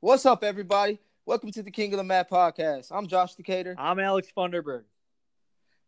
[0.00, 0.98] What's up, everybody?
[1.26, 2.90] Welcome to the King of the Mat podcast.
[2.90, 4.82] I'm Josh Decatur, I'm Alex Funderburg.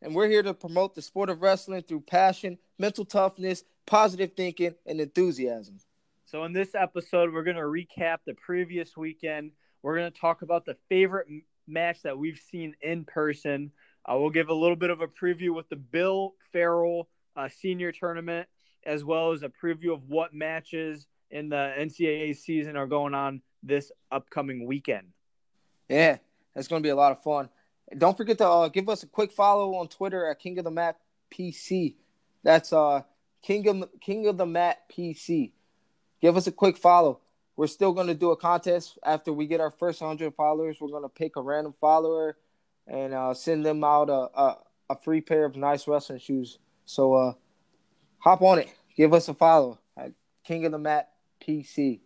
[0.00, 4.76] and we're here to promote the sport of wrestling through passion, mental toughness, positive thinking,
[4.86, 5.78] and enthusiasm.
[6.26, 9.50] So, in this episode, we're going to recap the previous weekend.
[9.82, 11.26] We're going to talk about the favorite
[11.66, 13.72] match that we've seen in person.
[14.08, 17.92] Uh, we'll give a little bit of a preview with the Bill Farrell uh, senior
[17.92, 18.48] tournament,
[18.86, 23.42] as well as a preview of what matches in the NCAA season are going on
[23.62, 25.08] this upcoming weekend.
[25.88, 26.18] Yeah,
[26.54, 27.50] that's going to be a lot of fun.
[27.96, 30.70] Don't forget to uh, give us a quick follow on Twitter at King of the
[30.70, 30.96] Mat
[31.30, 31.96] PC.
[32.42, 33.02] That's uh
[33.42, 35.52] King of King of the Mat PC.
[36.20, 37.20] Give us a quick follow.
[37.56, 40.78] We're still going to do a contest after we get our first 100 followers.
[40.80, 42.36] We're going to pick a random follower
[42.88, 44.56] and uh, send them out a, a
[44.90, 46.58] a free pair of nice wrestling shoes.
[46.86, 47.32] So uh
[48.18, 48.68] hop on it.
[48.96, 50.12] Give us a follow at
[50.44, 51.10] King of the Mat
[51.46, 52.00] PC.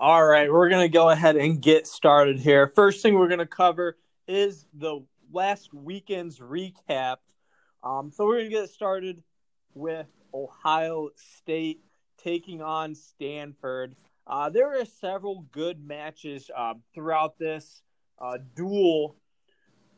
[0.00, 2.72] All right, we're going to go ahead and get started here.
[2.74, 3.96] First thing we're going to cover
[4.26, 4.98] is the
[5.32, 7.18] last weekend's recap.
[7.84, 9.22] Um, so we're going to get started
[9.74, 11.84] with Ohio State
[12.18, 13.94] taking on Stanford.
[14.26, 17.82] Uh, there are several good matches uh, throughout this
[18.20, 19.16] uh, duel.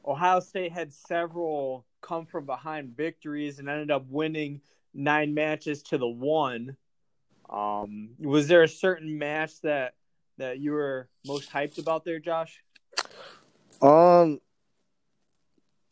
[0.07, 4.61] Ohio State had several come from behind victories and ended up winning
[4.93, 6.77] nine matches to the one.
[7.51, 9.95] Um, was there a certain match that
[10.39, 12.63] that you were most hyped about there, Josh?
[13.81, 14.41] Um,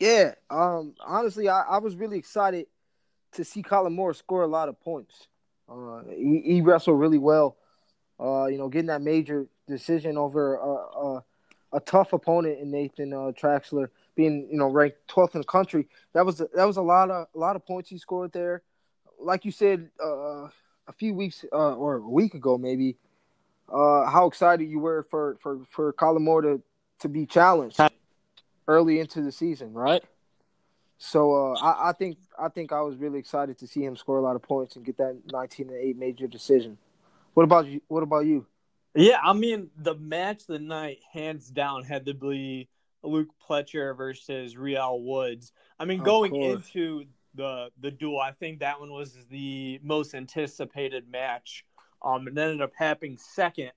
[0.01, 0.35] yeah.
[0.51, 2.67] Um, honestly, I, I was really excited
[3.33, 5.29] to see Kollin Moore score a lot of points.
[5.69, 7.57] Uh, he, he wrestled really well.
[8.23, 11.25] Uh, you know, getting that major decision over a, a,
[11.73, 15.89] a tough opponent in Nathan uh, Traxler, being you know ranked 12th in the country.
[16.13, 18.63] That was that was a lot of a lot of points he scored there.
[19.19, 20.49] Like you said, uh,
[20.87, 22.97] a few weeks uh, or a week ago, maybe.
[23.73, 26.63] Uh, how excited you were for for for Kollin Moore to
[27.01, 27.81] to be challenged
[28.69, 30.05] early into the season, right?
[30.99, 34.19] So uh, I, I think I think I was really excited to see him score
[34.19, 36.79] a lot of points and get that 19 to 8 major decision.
[37.35, 37.81] What about you?
[37.89, 38.47] What about you?
[38.95, 42.69] Yeah, I mean the match of the night, hands down, had to be
[43.03, 45.53] Luke Pletcher versus Real Woods.
[45.79, 46.67] I mean, Of going course.
[46.67, 47.05] into
[47.35, 51.65] the the duel, I think that one was the most anticipated match.
[52.03, 53.73] Um, it ended up happening second,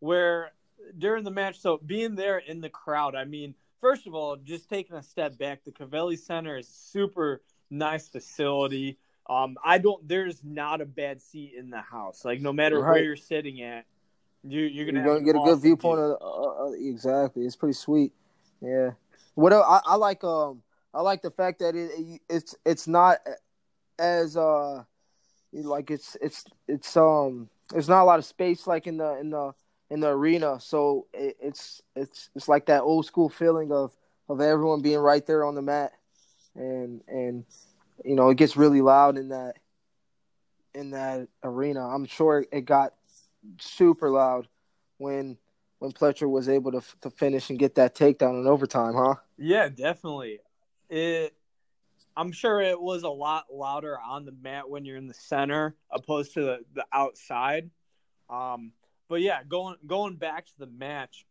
[0.00, 0.52] where
[0.98, 4.68] during the match, so being there in the crowd, I mean, first of all, just
[4.70, 8.98] taking a step back, the Covelli Center is super nice facility.
[9.28, 10.06] Um, I don't.
[10.06, 12.24] There's not a bad seat in the house.
[12.24, 13.86] Like no matter where you're sitting at,
[14.42, 17.46] you, you're gonna, You're gonna get a good viewpoint of uh, uh, exactly.
[17.46, 18.12] It's pretty sweet.
[18.60, 18.90] Yeah.
[19.34, 23.18] What I, I like um I like the fact that it, it it's it's not
[23.98, 24.84] as uh
[25.52, 29.30] like it's it's it's um there's not a lot of space like in the in
[29.30, 29.52] the
[29.90, 33.96] in the arena so it, it's it's it's like that old school feeling of
[34.28, 35.92] of everyone being right there on the mat
[36.54, 37.44] and and
[38.04, 39.54] you know it gets really loud in that
[40.74, 42.92] in that arena i'm sure it got
[43.60, 44.48] super loud
[44.98, 45.36] when
[45.78, 49.16] when Pletcher was able to to finish and get that takedown in overtime, huh?
[49.36, 50.40] Yeah, definitely.
[50.88, 51.34] It.
[52.16, 55.74] I'm sure it was a lot louder on the mat when you're in the center
[55.90, 57.70] opposed to the, the outside.
[58.30, 58.70] Um,
[59.08, 61.26] but yeah, going going back to the match,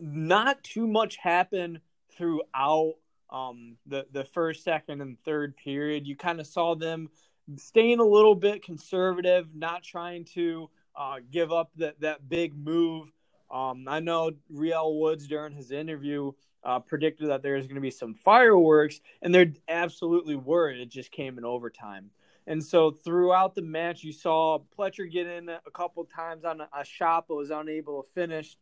[0.00, 1.80] not too much happened
[2.16, 2.94] throughout
[3.30, 6.06] um, the the first, second, and third period.
[6.06, 7.08] You kind of saw them
[7.56, 13.08] staying a little bit conservative, not trying to uh, give up that that big move.
[13.50, 16.32] Um, I know Real Woods during his interview
[16.64, 20.70] uh, predicted that there's going to be some fireworks, and there absolutely were.
[20.70, 22.10] It just came in overtime.
[22.48, 26.84] And so throughout the match, you saw Pletcher get in a couple times on a,
[26.84, 28.56] shot, but was unable to finish.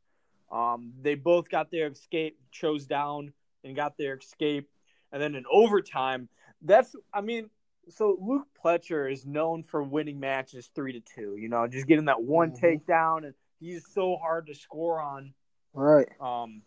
[0.50, 3.32] Um, they both got their escape, chose down
[3.65, 4.69] and got their escape.
[5.13, 6.28] And then in overtime,
[6.63, 7.51] that's, I mean,
[7.89, 12.07] so Luke Pletcher is known for winning matches three to two, you know, just getting
[12.07, 12.61] that one Mhm.
[12.61, 15.34] takedown, and he's so hard to score on.
[15.72, 16.09] Right.
[16.21, 16.63] Um,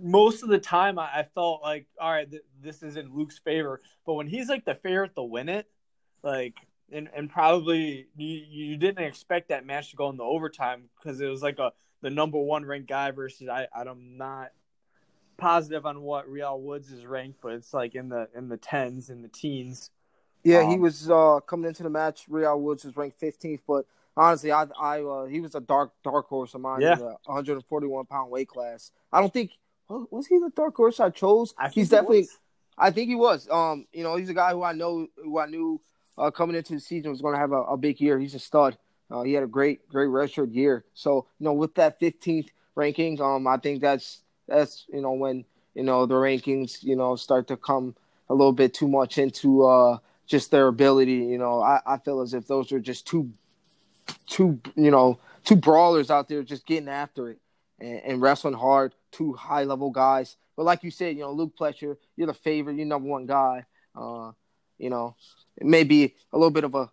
[0.00, 3.38] most of the time, I, I felt like, all right, th- this is in Luke's
[3.38, 3.80] favor.
[4.06, 5.70] But when he's like the favorite to win it,
[6.22, 6.54] like,
[6.90, 11.28] and, and probably you, you didn't expect that match to go into overtime because it
[11.28, 11.72] was like a
[12.04, 14.50] the number one ranked guy versus I I'm not
[15.38, 19.08] positive on what Real Woods is ranked, but it's like in the in the tens
[19.08, 19.90] in the teens.
[20.42, 22.26] Yeah, he Um, was uh, coming into the match.
[22.28, 23.86] Real Woods was ranked 15th, but
[24.16, 26.92] honestly, I I uh, he was a dark dark horse of mine Yeah.
[26.92, 28.92] in the 141 pound weight class.
[29.10, 29.52] I don't think
[29.88, 31.54] was he the dark horse I chose.
[31.58, 32.20] I he's definitely.
[32.20, 32.38] was.
[32.76, 33.48] I think he was.
[33.50, 35.80] Um, you know, he's a guy who I know, who I knew
[36.18, 38.18] uh, coming into the season was going to have a, a big year.
[38.18, 38.76] He's a stud.
[39.10, 40.84] Uh, he had a great, great redshirt year.
[40.94, 45.44] So, you know, with that 15th ranking, um, I think that's that's you know when
[45.74, 47.94] you know the rankings, you know, start to come
[48.28, 51.12] a little bit too much into uh just their ability.
[51.12, 53.30] You know, I, I feel as if those are just two,
[54.26, 57.38] two, you know, two brawlers out there just getting after it
[57.80, 58.94] and, and wrestling hard.
[59.12, 60.36] Two high level guys.
[60.56, 62.76] But like you said, you know, Luke Pletcher, you're the favorite.
[62.76, 63.66] You're number one guy.
[63.94, 64.32] Uh,
[64.78, 65.16] you know,
[65.56, 66.90] it may be a little bit of a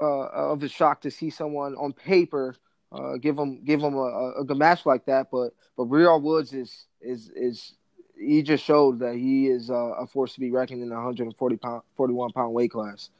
[0.00, 2.56] uh, of a shock to see someone on paper
[2.92, 5.28] uh, give him give him a, a good match like that.
[5.30, 7.74] But but Real Woods is is is
[8.18, 11.56] he just showed that he is uh, a force to be reckoned in the 140
[11.56, 13.10] pound 41 pound weight class.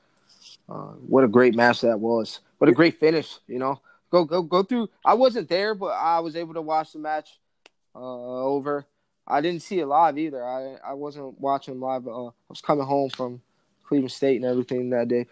[0.68, 2.40] Uh, what a great match that was!
[2.58, 3.38] What a great finish!
[3.46, 3.80] You know,
[4.10, 4.88] go go go through.
[5.04, 7.38] I wasn't there, but I was able to watch the match
[7.94, 8.86] uh, over.
[9.26, 10.44] I didn't see it live either.
[10.44, 12.06] I I wasn't watching live.
[12.06, 13.42] Uh, I was coming home from
[13.84, 15.26] Cleveland State and everything that day.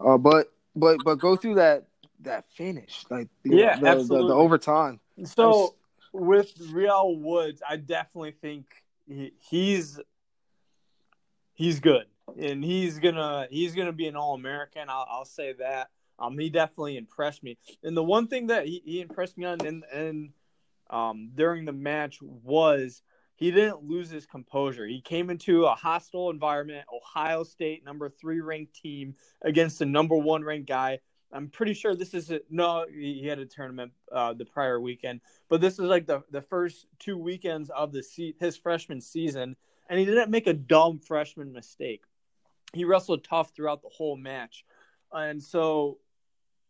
[0.00, 1.86] Uh, but but but go through that
[2.20, 4.28] that finish, like you Yeah, the, the, absolutely.
[4.28, 5.00] the overtime.
[5.24, 5.74] So
[6.12, 8.66] with Real Woods, I definitely think
[9.08, 9.98] he, he's
[11.54, 12.06] he's good,
[12.38, 14.88] and he's gonna he's gonna be an All American.
[14.88, 15.90] I'll, I'll say that.
[16.18, 17.58] Um, he definitely impressed me.
[17.82, 20.32] And the one thing that he, he impressed me on in, in
[20.88, 23.02] um during the match was
[23.36, 24.86] he didn't lose his composure.
[24.86, 30.16] He came into a hostile environment, Ohio State, number three ranked team against the number
[30.16, 30.98] one ranked guy.
[31.32, 32.86] I'm pretty sure this is a, no.
[32.90, 36.86] He had a tournament uh, the prior weekend, but this is like the the first
[36.98, 39.56] two weekends of the se- his freshman season,
[39.90, 42.04] and he didn't make a dumb freshman mistake.
[42.72, 44.64] He wrestled tough throughout the whole match,
[45.12, 45.98] and so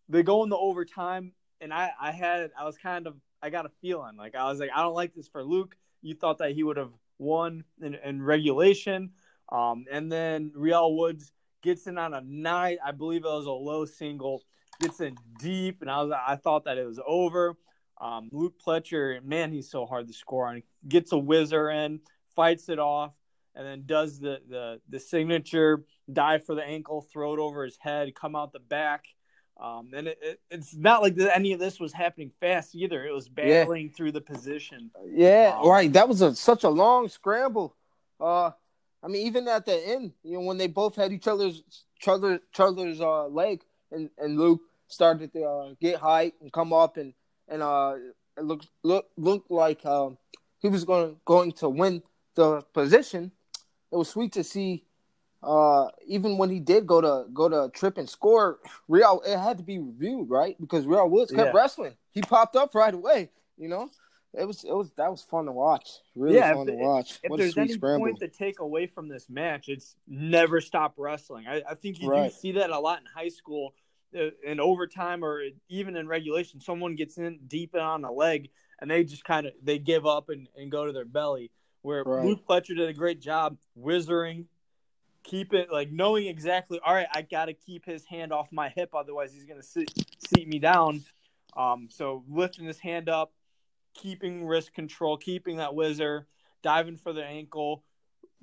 [0.09, 1.33] they go in the overtime.
[1.61, 4.59] And I I had I was kind of I got a feeling like I was
[4.59, 5.77] like I don't like this for Luke.
[6.03, 9.11] You thought that he would have won in, in regulation,
[9.51, 11.33] um, and then Real Woods
[11.63, 12.79] gets in on a night.
[12.85, 14.43] I believe it was a low single.
[14.81, 17.57] Gets in deep, and I was I thought that it was over.
[17.99, 20.63] Um, Luke Pletcher, man, he's so hard to score on.
[20.87, 22.01] Gets a whizzer in,
[22.35, 23.15] fights it off,
[23.55, 27.79] and then does the the the signature dive for the ankle, throw it over his
[27.81, 29.05] head, come out the back.
[29.59, 33.07] Um, and it, it, it's not like that any of this was happening fast either.
[33.07, 33.61] It was Yeah.
[33.61, 34.91] battling through the position.
[35.07, 35.93] Yeah, Um, right.
[35.93, 37.75] That was a such a long scramble.
[38.21, 38.51] Uh,
[39.03, 41.63] I mean, even at the end, you know, when they both had each other's
[41.97, 46.53] each other, each other's uh, leg, and, and Luke started to uh, get height and
[46.53, 47.15] come up, and
[47.49, 47.95] and uh,
[48.37, 50.19] it looked look looked like um,
[50.59, 52.03] he was going going to win
[52.35, 53.33] the position.
[53.91, 54.85] It was sweet to see.
[55.47, 58.59] Uh, even when he did go to go to trip and score,
[58.89, 60.57] Real it had to be reviewed, right?
[60.61, 61.59] Because Real Woods kept Yeah.
[61.61, 61.95] wrestling.
[62.11, 63.31] He popped up right away.
[63.57, 63.89] You know,
[64.35, 65.89] it was it was that was fun to watch.
[66.17, 67.21] Really Yeah, fun if- to watch.
[67.23, 68.07] if what there's any scramble.
[68.07, 71.47] point to take away from this match, it's never stop wrestling.
[71.47, 72.25] I, I think you Right.
[72.25, 73.73] do see that a lot in high school,
[74.19, 76.61] uh, in overtime or even in regulation.
[76.61, 78.51] Someone gets in deep and on a leg,
[78.81, 81.53] and they just kind of they give up and, and go to their belly.
[81.83, 82.25] Where Right.
[82.27, 84.47] Luke Pletcher did a great job whizzering,
[85.27, 86.79] keep it like knowing exactly.
[86.85, 89.91] All right, I got to keep his hand off my hip, otherwise he's gonna sit,
[90.29, 91.03] seat me down.
[91.57, 93.33] Um, so lifting his hand up,
[93.95, 96.27] keeping wrist control, keeping that whizzer,
[96.63, 97.83] diving for the ankle,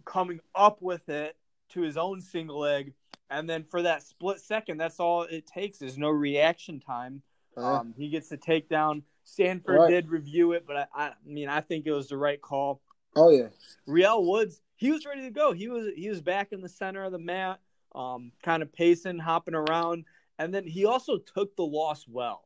[0.05, 1.37] coming up with it
[1.69, 2.93] to his own single leg,
[3.29, 7.21] and then for that split second, that's all it takes is no reaction time.
[7.55, 9.03] Uh, Um, he gets the takedown.
[9.23, 9.89] Stanford Right.
[9.89, 12.81] did review it, but I, I mean, I think it was the right call.
[13.15, 13.47] Oh yeah,
[13.85, 15.51] Real Woods, he was ready to go.
[15.53, 17.59] He was he was back in the center of the mat,
[17.95, 20.05] um, kind of pacing, hopping around,
[20.39, 22.43] and then he also took the loss well.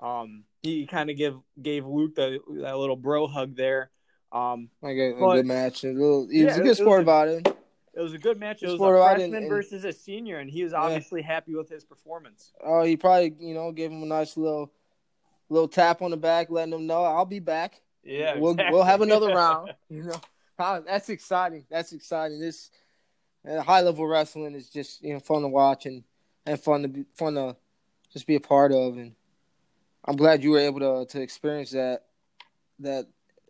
[0.00, 3.90] Um, he kind of give gave Luke that, that little bro hug there.
[4.32, 5.84] Um, like a, a good match.
[5.84, 7.46] A little, he Yeah, was a good sport about it.
[7.94, 8.62] it was a good match.
[8.64, 11.68] It was a freshman and- and- versus a senior, and he was obviously happy with
[11.68, 12.52] his performance.
[12.62, 14.72] Oh, he probably you know gave him a nice little
[15.48, 17.80] little tap on the back, letting him know I'll be back.
[18.04, 18.74] Yeah, we'll exactly.
[18.74, 19.72] we'll have another round.
[19.88, 20.20] You know,
[20.58, 21.64] Ah, that's exciting.
[21.68, 22.38] That's exciting.
[22.38, 22.70] This
[23.48, 26.04] uh, high level wrestling is just you know fun to watch and
[26.46, 27.56] and fun to be fun to
[28.12, 28.96] just be a part of.
[28.96, 29.14] And
[30.04, 32.04] I'm glad you were able to to experience that
[32.78, 33.06] that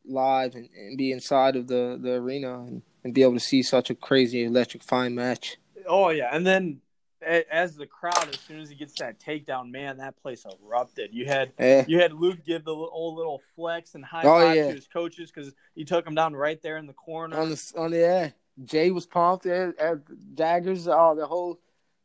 [0.06, 3.62] live and, and be inside of the the arena and, and be able to see
[3.62, 5.58] such a crazy electrifying match.
[5.86, 6.80] Oh yeah, and then
[7.24, 11.10] as the crowd, as soon as he gets that takedown, man, that place erupted.
[11.12, 11.84] You had eh.
[11.88, 14.68] you had Luke give the old little flex and high oh, five yeah.
[14.68, 17.72] to his coaches because he took him down right there in the corner on the
[17.76, 18.30] on the yeah.
[18.64, 19.46] Jay was pumped.
[19.46, 19.96] At, at uh,
[20.34, 21.60] Jaggers, oh, uh, the whole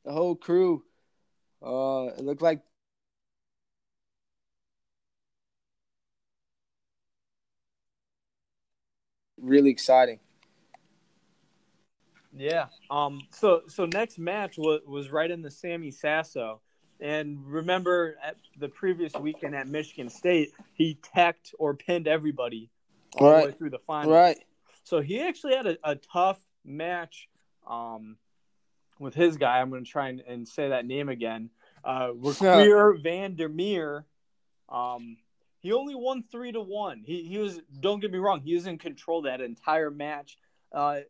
[0.05, 0.83] the whole crew.
[1.61, 2.61] Uh, it looked like
[9.41, 10.19] really exciting.
[12.39, 12.67] Yeah.
[12.89, 13.21] Um.
[13.31, 16.61] So so next match was was right in the Sammy Sasso,
[17.01, 22.69] and remember at the previous weekend at Michigan State, he tacked or pinned everybody
[23.17, 23.41] all right.
[23.41, 24.13] the way through the final.
[24.13, 24.37] Right.
[24.83, 27.27] So he actually had a, a tough match.
[27.67, 28.15] Um,
[28.99, 31.49] with his guy, I'm going to try and, and, say that name again.
[31.83, 34.05] Uh, Requir Van der Meer.
[34.67, 35.17] Um,
[35.59, 37.03] he only won three to one.
[37.05, 37.59] He he was.
[37.79, 38.41] Don't get me wrong.
[38.41, 40.37] He was in control that entire match.
[40.73, 41.01] Uh,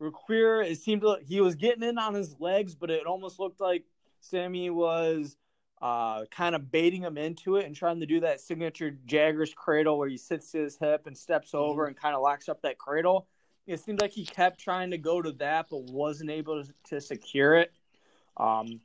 [0.00, 3.60] Requir, it seemed like he was getting in on his legs, but it almost looked
[3.60, 3.84] like
[4.20, 5.36] Sammy was
[5.80, 9.98] uh, kind of baiting him into it and trying to do that signature Jaggers cradle
[9.98, 11.58] where he sits to his hip and steps mm-hmm.
[11.58, 13.26] over and kind of locks up that cradle.
[13.66, 17.00] It seemed like he kept trying to go to that, but wasn't able to, to
[17.00, 17.72] secure it.
[18.36, 18.80] Um,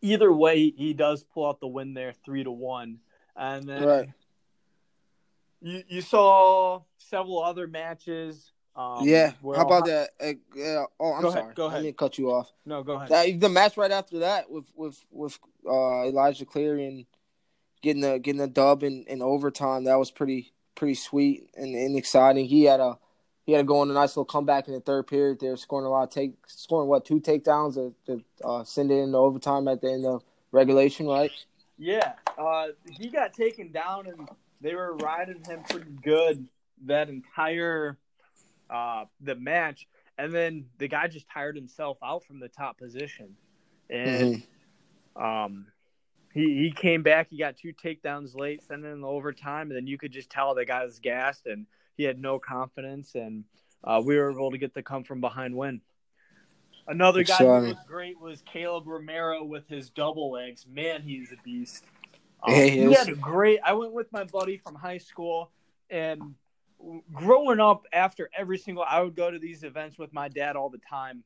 [0.00, 2.98] either way, he does pull out the win there, three to one.
[3.36, 4.08] And then right.
[5.60, 9.32] you you saw several other matches um, yeah.
[9.42, 10.10] How about that?
[10.20, 10.84] Uh, yeah.
[10.98, 11.42] Oh, I'm go sorry.
[11.42, 11.80] Ahead, go ahead.
[11.80, 12.50] I didn't cut you off.
[12.64, 13.08] No, go ahead.
[13.10, 17.06] That, the match right after that with with with uh, Elijah Cleary and
[17.82, 19.84] getting the getting the dub in, in overtime.
[19.84, 22.46] That was pretty pretty sweet and, and exciting.
[22.46, 22.98] He had a
[23.44, 25.40] he had to go on a nice little comeback in the third period.
[25.40, 28.98] There, scoring a lot of take, scoring what two takedowns to, to uh, send it
[28.98, 31.30] into overtime at the end of regulation, right?
[31.76, 34.28] Yeah, uh, he got taken down and
[34.60, 36.46] they were riding him pretty good
[36.84, 37.98] that entire
[38.72, 39.86] uh, the match,
[40.18, 43.36] and then the guy just tired himself out from the top position,
[43.90, 44.42] and
[45.16, 45.22] mm-hmm.
[45.22, 45.66] um,
[46.32, 47.28] he he came back.
[47.30, 50.54] He got two takedowns late, sending in the overtime, and then you could just tell
[50.54, 53.44] the guy was gassed and he had no confidence, and
[53.84, 55.80] uh, we were able to get the come from behind win.
[56.88, 60.66] Another guy who was great was Kaleb Romero with his double legs.
[60.68, 61.84] Man, he's a beast.
[62.42, 63.60] Um, he, he had a great.
[63.64, 65.52] I went with my buddy from high school,
[65.90, 66.34] and
[67.12, 70.70] growing up after every single I would go to these events with my dad all
[70.70, 71.24] the time.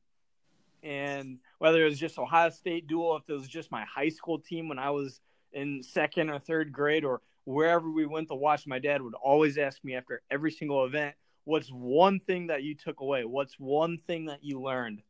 [0.83, 4.39] And whether it was just Ohio State dual, if it was just my high school
[4.39, 5.19] team when I was
[5.51, 9.57] in second or third grade or wherever we went to watch, my dad would always
[9.57, 13.25] ask me after every single event, what's one thing that you took away?
[13.25, 15.01] What's one thing that you learned?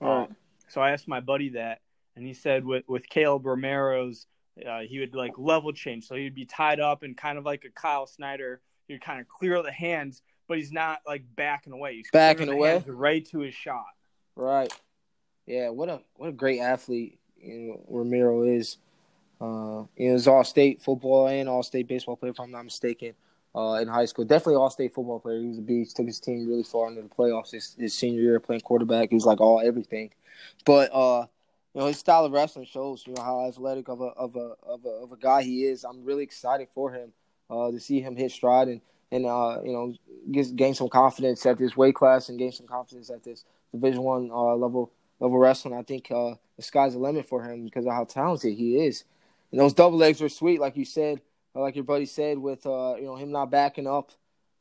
[0.00, 0.36] Um,
[0.68, 1.80] so I asked my buddy that,
[2.16, 4.26] and he said with, with Kaleb Romero's,
[4.68, 6.06] uh, he would like level change.
[6.06, 9.28] So he'd be tied up and kind of like a Kyle Snyder– you kind of
[9.28, 11.96] clear of the hands, but he's not like backing away.
[11.96, 13.86] He's backing away right to his shot.
[14.36, 14.72] Right.
[15.46, 15.70] Yeah.
[15.70, 18.78] What a what a great athlete you know, Romero is.
[19.40, 22.64] Uh, you know, he's all state football and all state baseball player, if I'm not
[22.64, 23.14] mistaken.
[23.54, 25.40] Uh, in high school, definitely all state football player.
[25.40, 25.96] He was a beast.
[25.96, 29.10] Took his team really far into the playoffs his, his senior year playing quarterback.
[29.10, 30.10] He was like all everything.
[30.64, 31.26] But uh,
[31.72, 34.54] you know, his style of wrestling shows you know how athletic of a of a
[34.64, 35.84] of a of a guy he is.
[35.84, 37.12] I'm really excited for him
[37.50, 38.80] uh, to see him hit stride and
[39.12, 39.94] and uh, you know
[40.30, 44.02] get, gain some confidence at this weight class and gain some confidence at this Division
[44.02, 45.74] One uh, level level wrestling.
[45.74, 49.04] I think uh, the sky's the limit for him because of how talented he is.
[49.50, 51.20] And those double legs were sweet, like you said,
[51.54, 54.10] like your buddy said, with uh, you know him not backing up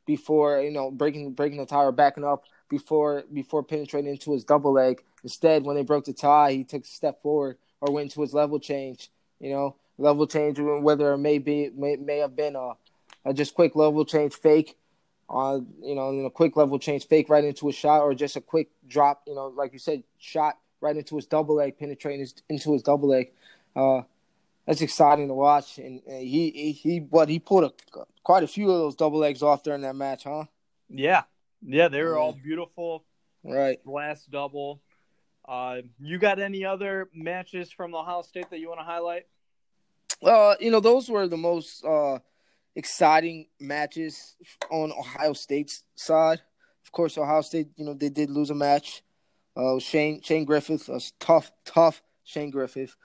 [0.05, 4.43] before you know breaking breaking the tie or backing up before before penetrating into his
[4.43, 5.03] double leg.
[5.23, 8.33] Instead, when they broke the tie, he took a step forward or went to his
[8.33, 9.09] level change.
[9.39, 12.71] You know, level change, whether it may be may, may have been a,
[13.25, 14.77] a just quick level change fake,
[15.29, 18.41] uh, you know, a quick level change fake right into a shot, or just a
[18.41, 22.35] quick drop, you know, like you said, shot right into his double leg, penetrating his,
[22.49, 23.31] into his double leg.
[23.75, 24.01] Uh,
[24.65, 28.47] that's exciting to watch, and, and he, he he what he pulled a, quite a
[28.47, 30.45] few of those double legs off during that match, huh?
[30.89, 31.23] Yeah,
[31.65, 33.03] yeah, they were all beautiful.
[33.43, 34.81] Right, last double.
[35.45, 39.25] Uh, you got any other matches from Ohio State that you want to highlight?
[40.23, 42.19] Uh, you know, those were the most uh,
[42.75, 44.35] exciting matches
[44.71, 46.41] on Ohio State's side.
[46.85, 49.03] Of course, Ohio State, you know, they did lose a match.
[49.55, 52.95] Uh, Shane Shane Griffith, a tough, tough Shane Griffith,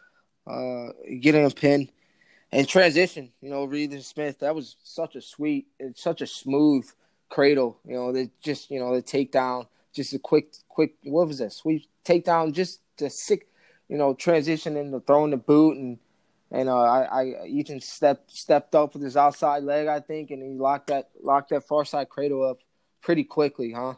[0.47, 0.89] uh,
[1.21, 1.91] getting a pin
[2.53, 3.33] and transition.
[3.41, 4.39] You know, Reed and Smith.
[4.39, 6.89] That was such a sweet, it's such a smooth
[7.29, 7.79] cradle.
[7.85, 10.95] You know, they just, you know, the takedown, just a quick, quick.
[11.03, 11.53] What was that?
[11.53, 13.49] Sweet takedown, just the sick,
[13.89, 15.99] you know, transition into throwing the boot and
[16.51, 20.43] and uh, I, I Ethan stepped stepped up with his outside leg, I think, and
[20.43, 22.59] he locked that locked that far side cradle up
[23.03, 23.95] pretty quickly, huh?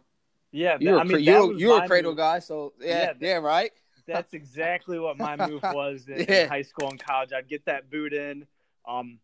[0.52, 2.19] Yeah, you're I mean, you're, you're a cradle move.
[2.19, 3.71] guy, so yeah, yeah, yeah, right.
[4.07, 6.45] That's exactly what my move was in, yeah.
[6.45, 7.30] in, high school and college.
[7.33, 8.47] I'd get that boot in,
[8.88, 9.21] um,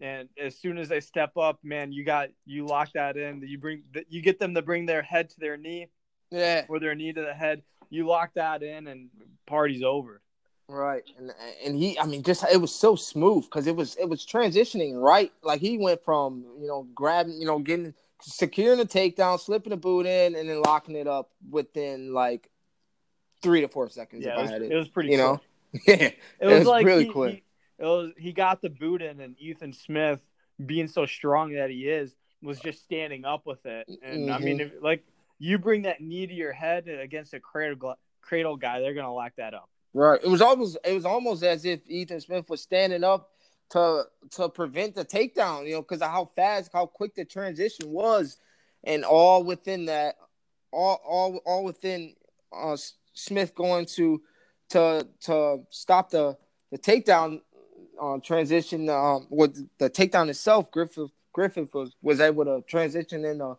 [0.00, 3.42] and as soon as they step up, man, you got you lock that in.
[3.46, 5.88] You bring you get them to bring their head to their knee,
[6.30, 7.62] yeah, or their knee to the head.
[7.90, 9.10] You lock that in, and
[9.46, 10.22] party's over.
[10.70, 11.32] Right, and
[11.64, 15.00] and he, I mean, just it was so smooth because it was it was transitioning
[15.00, 15.32] right.
[15.42, 19.76] Like he went from you know grabbing, you know, getting securing the takedown, slipping the
[19.76, 22.48] boot in, and then locking it up within like
[23.42, 24.24] three to four seconds.
[24.24, 25.10] Yeah, it was, it, it was pretty.
[25.10, 25.40] you know,
[25.72, 25.86] quick.
[26.00, 27.32] yeah, it it was, was like really he, quick.
[27.32, 30.20] He, it was he got the boot in, and Ethan Smith,
[30.64, 33.88] being so strong that he is, was just standing up with it.
[34.02, 34.66] And I mean, Mhm.
[34.66, 35.04] if, like
[35.38, 39.32] you bring that knee to your head against a cradle cradle guy, they're gonna lock
[39.38, 39.68] that up.
[39.92, 40.20] Right.
[40.22, 43.30] It was almost it was almost as if Ethan Smith was standing up
[43.70, 47.90] to to prevent the takedown, you know, because of how fast, how quick the transition
[47.90, 48.36] was,
[48.84, 50.14] and all within that,
[50.72, 52.14] all all all within
[52.56, 52.76] uh,
[53.14, 54.22] Smith going to
[54.70, 56.36] to to stop the
[56.70, 57.40] the takedown
[58.00, 60.70] uh, transition um, with the takedown itself.
[60.70, 63.56] Griffith Griffith was was able to transition into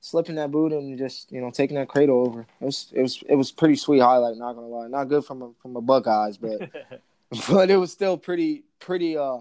[0.00, 2.46] slipping that boot and just you know taking that cradle over.
[2.60, 4.36] It was it was it was pretty sweet highlight.
[4.36, 6.70] Not gonna lie, not good from a from a Buckeyes, but
[7.48, 9.38] but it was still pretty pretty uh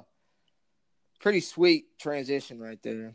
[1.20, 3.14] pretty sweet transition right there.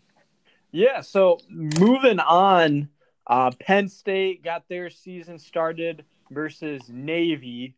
[0.71, 2.89] Yeah, so moving on,
[3.27, 7.75] uh, Penn State got their season started versus Navy.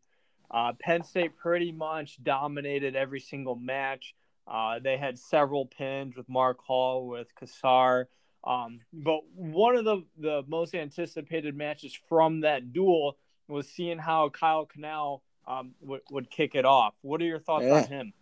[0.48, 4.14] Uh, Penn State pretty much dominated every single match.
[4.46, 8.08] Uh, they had several pins with Mark Hall, with Cassar.
[8.46, 13.16] Um, but one of the, the most anticipated matches from that duel
[13.48, 16.94] was seeing how Kyle Conel um, would, would kick it off.
[17.02, 17.74] What are your thoughts Yeah.
[17.74, 18.12] on him?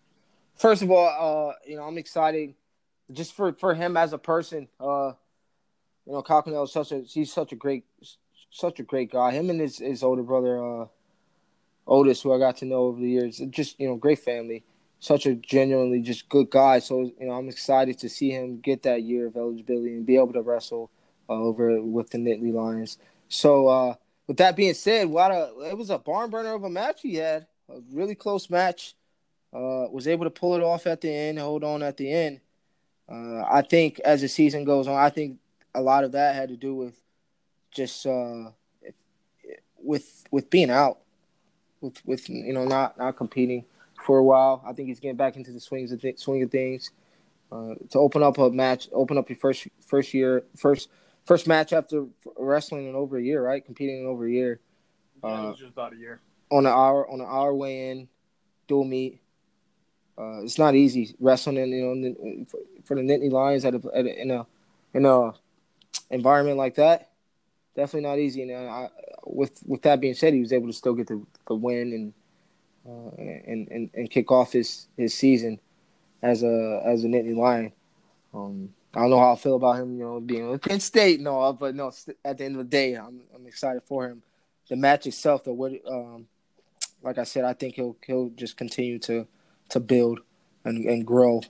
[0.57, 2.55] First of all, uh, you know I'm excited
[3.11, 4.69] just for for him as a person.
[4.79, 5.12] Uh,
[6.07, 7.85] you know, Kyle Conel is such a he's such a great
[8.50, 9.33] such a great guy.
[9.33, 10.87] Him and his his older brother uh,
[11.87, 14.62] Otis, who I got to know over the years, just you know, great family.
[15.02, 16.78] Such a genuinely just good guy.
[16.78, 20.14] So you know, I'm excited to see him get that year of eligibility and be
[20.14, 20.92] able to wrestle
[21.28, 22.99] uh, over with the Nittany Lions.
[23.28, 23.94] So uh,
[24.28, 27.16] with that being said, what a it was a barn burner of a match he
[27.16, 27.49] had.
[27.68, 28.94] A really close match.
[29.52, 32.40] Uh, was able to pull it off at the end, hold on at the end.
[33.11, 35.40] Uh, I think as the season goes on, I think
[35.75, 36.94] a lot of that had to do with
[37.73, 38.50] just uh,
[39.82, 41.00] with with being out,
[41.80, 43.65] with with you know not not competing
[44.02, 44.62] for a while.
[44.67, 46.91] I think he's getting back into the swings of th- swing of things.
[47.50, 50.88] Uh, to open up a match, open up your first first year first
[51.25, 52.06] first match after
[52.38, 53.65] wrestling in over a year, right?
[53.65, 54.60] Competing in over a year
[55.23, 56.21] Yeah, it was just about a year.
[56.50, 58.08] on an hour on an hour way in,
[58.69, 59.21] dual meet.
[60.19, 63.80] Uh, it's not easy wrestling in you know for, for the Nittany Lions at a,
[63.95, 64.47] at a, in a
[64.95, 65.32] in a
[66.10, 67.10] environment like that.
[67.76, 68.43] Definitely not easy.
[68.43, 68.88] And I,
[69.25, 72.15] with with that being said, he was able to still get the, the win and,
[72.88, 75.60] uh, and and and kick off his, his season
[76.23, 77.73] as a as a Nittany Lion.
[78.34, 81.18] Um, I don't know how I feel about him, you know, being with Penn State
[81.18, 81.90] and all, but no,
[82.25, 84.23] at the end of the day, I'm I'm excited for him.
[84.68, 86.26] The match itself, though, what um,
[87.02, 89.26] like I said, I think he'll he'll just continue to
[89.71, 90.21] to build
[90.64, 91.42] and, and grow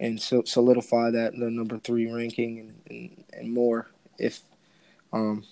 [0.00, 4.40] and so solidify that the number three ranking and, and, and more if
[5.12, 5.44] um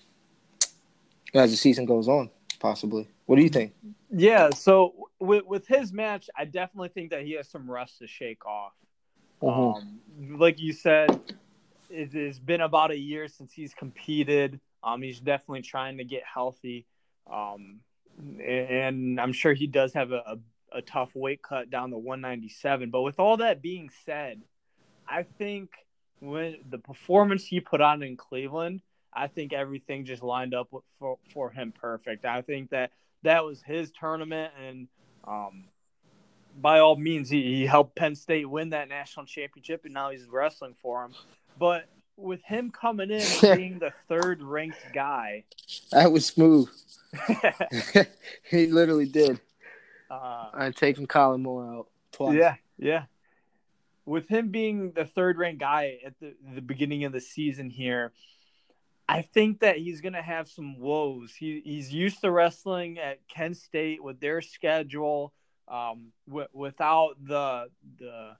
[1.35, 3.07] as the season goes on, possibly.
[3.27, 3.75] What do you think?
[4.11, 8.07] Yeah, so with with his match, I definitely think that he has some rust to
[8.07, 8.73] shake off.
[9.43, 10.01] Um,
[10.39, 11.21] like you said,
[11.91, 14.61] it has been about a year since he's competed.
[14.83, 16.87] Um, he's definitely trying to get healthy.
[17.31, 17.81] Um,
[18.43, 20.23] and I'm sure he does have a,
[20.73, 22.91] a, a tough weight cut down to 197.
[22.91, 24.43] But with all that being said,
[25.07, 25.71] I think
[26.21, 30.69] when the performance he put on in Cleveland, I think everything just lined up
[30.99, 32.25] for for him perfect.
[32.25, 32.91] I think that
[33.23, 34.89] that was his tournament, and
[35.27, 35.65] um,
[36.61, 40.27] by all means, he, he helped Penn State win that national championship, and now he's
[40.29, 41.15] wrestling for him.
[41.59, 45.45] But with him coming in being the third ranked guy,
[45.93, 46.69] That was smooth.
[48.51, 49.41] he literally did.
[50.11, 52.37] uh, I'm taking Kollin Moore out twice.
[52.37, 53.05] Yeah, yeah.
[54.05, 58.13] With him being the third ranked guy at the, the beginning of the season here,
[59.09, 61.35] I think that he's going to have some woes.
[61.35, 65.33] He, he's used to wrestling at Kent State with their schedule,
[65.67, 68.37] um, w- without the the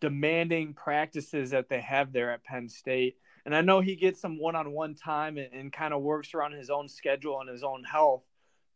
[0.00, 3.16] demanding practices that they have there at Penn State.
[3.44, 6.34] And I know he gets some one on one time and, and kind of works
[6.34, 8.24] around his own schedule and his own health,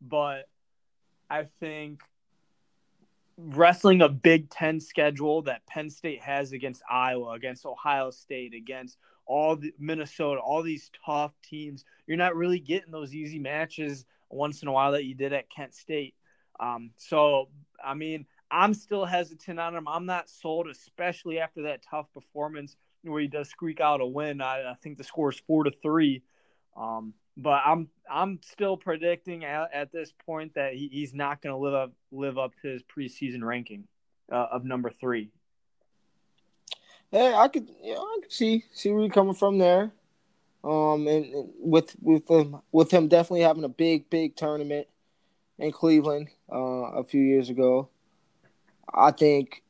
[0.01, 0.47] but
[1.29, 2.01] I think
[3.49, 8.97] wrestling a Big Ten schedule that Penn State has against Iowa, against Ohio State, against
[9.25, 14.61] all the Minnesota, all these tough teams, you're not really getting those easy matches once
[14.61, 16.15] in a while that you did at Kent State.
[16.59, 17.49] Um, so,
[17.83, 19.87] I mean, I'm still hesitant on him.
[19.87, 24.41] I'm not sold, especially after that tough performance where he does squeak out a win.
[24.41, 26.23] I, I think the score is four to three.
[26.75, 31.53] Um, but I'm I'm still predicting at, at this point that he, he's not going
[31.53, 33.85] to live up live up to his preseason ranking
[34.31, 35.31] uh, of number three.
[37.11, 37.69] Hey, I could.
[37.81, 39.91] Yeah, I could see see where you're coming from there.
[40.63, 44.87] Um, and, and with with him with him definitely having a big big tournament
[45.57, 47.89] in Cleveland uh, a few years ago,
[48.93, 49.63] I think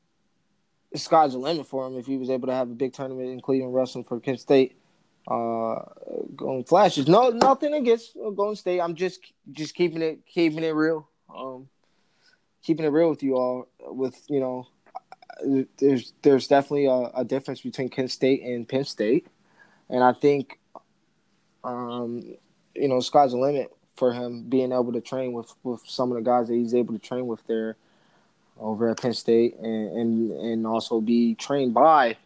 [0.92, 3.30] the sky's the limit for him if he was able to have a big tournament
[3.30, 4.78] in Cleveland wrestling for Kent State.
[5.28, 5.84] Uh,
[6.36, 7.08] Golden Flashes.
[7.08, 8.82] No, nothing against Golden State.
[8.82, 9.20] I'm just
[9.52, 11.08] just keeping it keeping it real.
[11.34, 11.70] Um,
[12.64, 13.68] keeping it real with you all.
[13.80, 14.68] With you know,
[15.78, 19.28] there's there's definitely a, a difference between Kent State and Penn State,
[19.90, 20.60] and I think,
[21.64, 22.36] um,
[22.76, 26.18] you know, sky's the limit for him being able to train with with some of
[26.18, 27.78] the guys that he's able to train with there
[28.60, 32.18] over at Penn State, and and, and also be trained by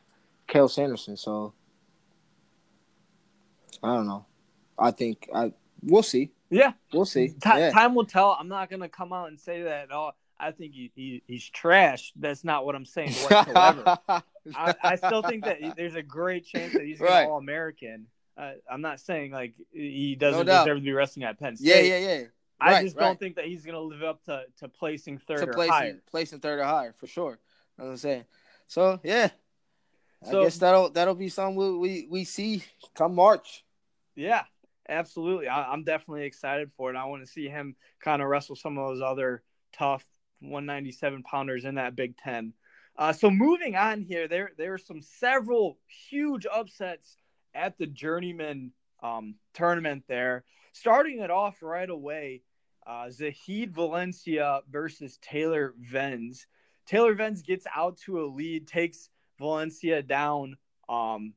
[0.48, 1.18] Cael Sanderson.
[1.18, 1.54] So
[3.84, 4.26] I don't know.
[4.78, 6.32] I think I we'll see.
[6.50, 7.30] Yeah, we'll see.
[7.30, 7.72] T- yeah.
[7.72, 8.38] Time will tell.
[8.40, 9.90] I'm not gonna come out and say that.
[9.92, 12.14] Oh, I think he, he he's trash.
[12.16, 13.98] That's not what I'm saying whatsoever.
[14.56, 17.28] I, I, still think that there's a great chance that he's right.
[17.28, 18.08] all American.
[18.38, 21.88] Uh, I'm not saying like he doesn't no deserve to be wrestling at Penn State.
[21.88, 22.24] Yeah, yeah, yeah.
[22.60, 25.40] I right, just don't think that he's going to live up to, to placing third
[25.40, 26.02] to or placing, higher.
[26.10, 27.40] Placing third or higher for sure.
[27.78, 28.26] That's what I'm saying.
[28.68, 29.30] So yeah,
[30.24, 33.65] so, I guess that'll that'll be something we, we, we see come March.
[34.16, 34.44] Yeah,
[34.88, 35.48] absolutely.
[35.48, 36.98] I, am definitely excited for it.
[36.98, 40.06] I want to see him kind of wrestle some of those other tough
[40.40, 42.54] 197 pounders in that Big Ten.
[42.98, 45.78] Uh, so moving on here, there there are some several
[46.10, 47.18] huge upsets
[47.54, 48.72] at the Journeyman
[49.04, 50.46] um, tournament there.
[50.72, 52.42] Starting it off right away,
[52.88, 56.46] uh, Zahid Valencia versus Taylor Venz.
[56.86, 60.56] Taylor Venz gets out to a lead, takes Valencia down.
[60.88, 61.34] Um,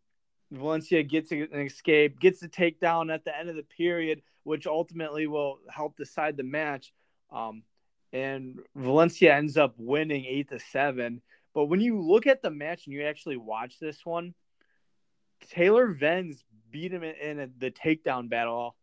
[0.51, 5.27] Valencia gets an escape, gets the takedown at the end of the period, which ultimately
[5.27, 6.93] will help decide the match.
[7.31, 7.63] Um,
[8.13, 11.21] and Valencia ends up winning eight to seven.
[11.55, 14.35] But when you look at the match and you actually watch this one,
[15.51, 18.77] Taylor Venz beat him in, the takedown battle,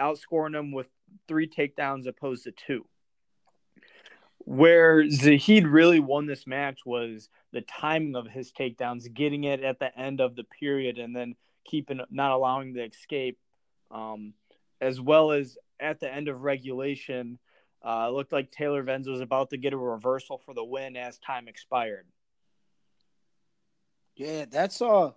[0.00, 0.88] outscoring him with
[1.28, 2.84] three takedowns opposed to two.
[4.46, 9.78] Where Zahid really won this match was the timing of his takedowns, getting it at
[9.78, 13.38] the end of the period, and then keeping not allowing the escape,
[13.90, 14.34] um,
[14.80, 17.38] as well as at the end of regulation.
[17.82, 20.96] Uh, it looked like Taylor Venz was about to get a reversal for the win
[20.96, 22.06] as time expired.
[24.16, 25.12] Yeah, that's uh.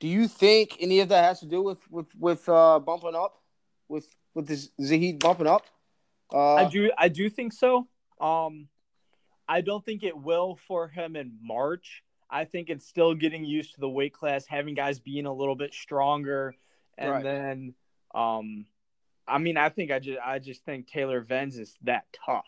[0.00, 3.40] Do you think any of that has to do with with with uh bumping up,
[3.88, 5.66] with with this Zahid bumping up?
[6.32, 6.90] Uh, I do.
[6.96, 7.86] I do think so.
[8.20, 8.68] Um,
[9.48, 12.02] I don't think it will for him in March.
[12.30, 15.54] I think it's still getting used to the weight class, having guys being a little
[15.54, 16.54] bit stronger,
[16.96, 17.22] and right.
[17.22, 17.74] then,
[18.14, 18.64] um,
[19.28, 22.46] I mean, I think I just I just think Taylor Venz is that tough.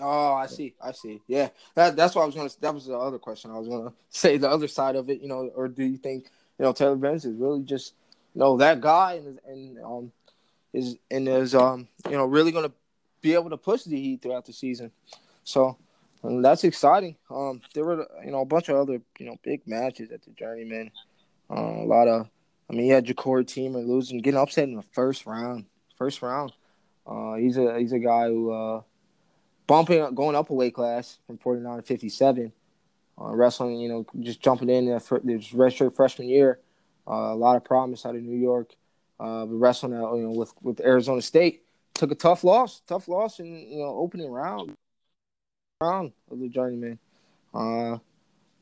[0.00, 0.74] Oh, I see.
[0.82, 1.22] I see.
[1.26, 2.50] Yeah, that that's what I was gonna.
[2.60, 4.36] That was the other question I was gonna say.
[4.36, 6.26] The other side of it, you know, or do you think
[6.58, 7.94] you know Taylor Venz is really just
[8.34, 10.12] you know that guy and and um
[10.72, 12.72] is and is um you know really gonna
[13.24, 14.92] be able to push the Heat throughout the season.
[15.44, 15.78] So
[16.22, 17.16] that's exciting.
[17.30, 20.30] Um, there were you know a bunch of other you know big matches at the
[20.32, 20.90] Journeyman.
[21.50, 22.28] Uh, a lot of,
[22.70, 25.64] I mean, you had Jacori Teemer losing, getting upset in the first round.
[25.96, 26.52] First round.
[27.06, 28.82] Uh, he's a he's a guy who uh,
[29.66, 32.52] bumping going up a weight class from 49 to 57.
[33.18, 36.58] Uh, wrestling, you know, just jumping in this redshirt freshman year.
[37.08, 38.74] Uh, a lot of promise out of New York.
[39.20, 41.63] Uh, wrestling out, you know, with with Arizona State
[41.94, 44.76] took a tough loss, tough loss in you know opening round
[45.80, 46.98] round of the journeyman.
[47.54, 47.98] Uh,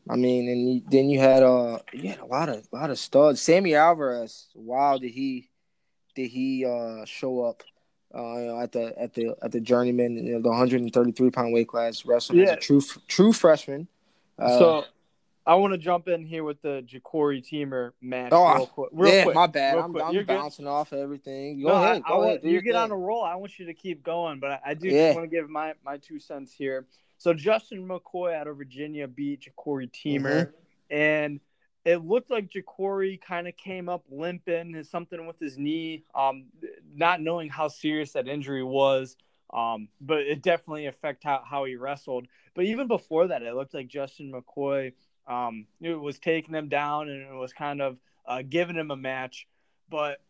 [0.08, 2.90] I mean, and you, then you had uh you had a lot of a lot
[2.90, 3.40] of studs.
[3.40, 5.48] Sammy Alvarez, wow, did he
[6.14, 7.62] did he uh show up
[8.14, 12.04] uh at the at the at the journeyman, you know, the 133 pound weight class,
[12.04, 12.44] wrestling yeah.
[12.44, 13.88] as a true true freshman.
[14.38, 14.84] Uh, so
[15.44, 18.31] I want to jump in here with the Jacori Teemer match.
[18.33, 18.90] Oh, real quick.
[18.92, 19.76] Real yeah, quick, my bad.
[19.76, 20.70] I'm, I'm bouncing good.
[20.70, 21.61] off everything.
[21.61, 22.02] Go no, ahead.
[22.07, 22.40] Go I, ahead.
[22.44, 22.83] I, you get thing.
[22.83, 23.24] on a roll.
[23.24, 25.14] I want you to keep going, but I, I do yeah.
[25.14, 26.87] want to give my, my two cents here.
[27.18, 30.94] So Justin McCoy out of Virginia beat Jacori Teemer, mm-hmm.
[30.94, 31.40] and
[31.85, 36.44] it looked like Jacori kind of came up limping, something with his knee, um,
[36.94, 39.16] not knowing how serious that injury was.
[39.52, 42.26] Um, but it definitely affected how, how he wrestled.
[42.55, 44.92] But even before that, it looked like Justin McCoy–
[45.26, 48.96] um, it was taking him down and it was kind of uh, giving him a
[48.96, 49.46] match.
[49.90, 50.20] But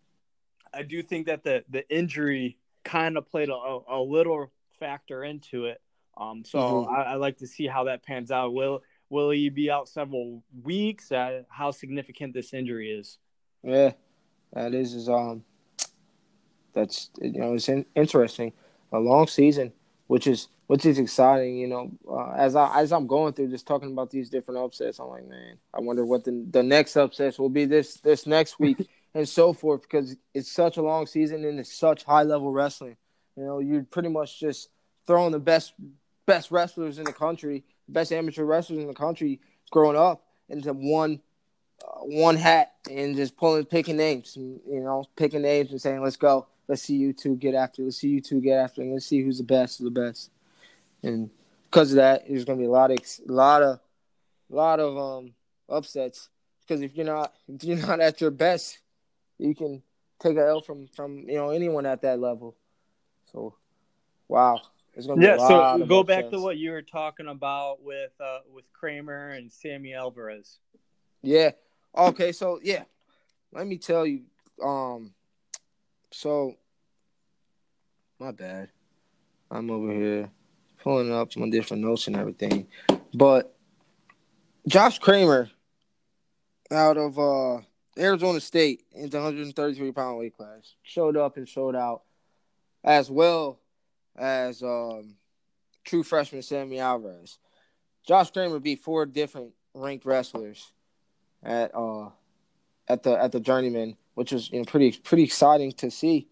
[0.73, 5.67] I do think that the the injury kind of played a, a little factor into
[5.67, 5.81] it.
[6.17, 6.95] Um, so mm-hmm.
[6.95, 8.53] I, I, like to see how that pans out.
[8.53, 11.11] Will will he be out several weeks?
[11.11, 13.19] Uh, how significant this injury is?
[13.63, 13.93] Yeah,
[14.53, 15.45] that is is um,
[16.75, 18.53] that's you know it's in, interesting.
[18.93, 19.73] A long season
[20.13, 21.57] which is which is exciting.
[21.57, 24.99] You know, uh, as I as I'm going through just talking about these different upsets,
[24.99, 28.61] I'm like, man, I wonder what the the next upsets will be this this next
[28.61, 32.53] week and so forth because it's such a long season and it's such high level
[32.53, 32.99] wrestling.
[33.39, 34.69] You know, you're pretty much just
[35.07, 35.73] throwing the best
[36.27, 41.23] best wrestlers in the country, best amateur wrestlers in the country growing up into one
[41.83, 46.03] uh, one hat and just pulling picking names, and, you know, picking names and saying,
[46.03, 48.95] "Let's go, let's see you two get after, let's see you two get after, and
[48.95, 50.31] let's see who's the best of the best."
[51.03, 51.29] And
[51.65, 53.81] because of that, there's going to be a lot of a lot of
[54.51, 55.35] a lot of um
[55.69, 56.31] upsets
[56.63, 58.79] because if you're not if you're not at your best,
[59.37, 59.83] you can
[60.19, 62.57] take a L from from you know anyone at that level.
[63.31, 63.55] So,
[64.29, 64.63] wow,
[64.95, 65.37] it's gonna yeah.
[65.37, 69.93] so go back to what you were talking about with uh, with Kramer and Sammy
[69.93, 70.57] Alvarez.
[71.21, 71.51] Yeah.
[71.95, 72.33] Okay.
[72.33, 72.85] So yeah,
[73.53, 74.23] let me tell you.
[74.65, 75.13] Um.
[76.15, 76.57] So,
[78.19, 78.71] my bad.
[79.51, 80.31] I'm over here
[80.83, 82.69] pulling up my different notes and everything,
[83.15, 83.55] but
[84.67, 85.51] Josh Kramer
[86.71, 87.61] out of uh
[87.99, 92.03] Arizona State in the 133 pound weight class showed up and showed out
[92.85, 93.61] as well
[94.17, 95.17] as um,
[95.85, 97.39] true freshman Sammy Alvarez.
[98.07, 100.73] Josh Kramer beat four different ranked wrestlers
[101.43, 102.11] at uh
[102.89, 106.29] at the at the journeyman, which was you know pretty pretty exciting to see.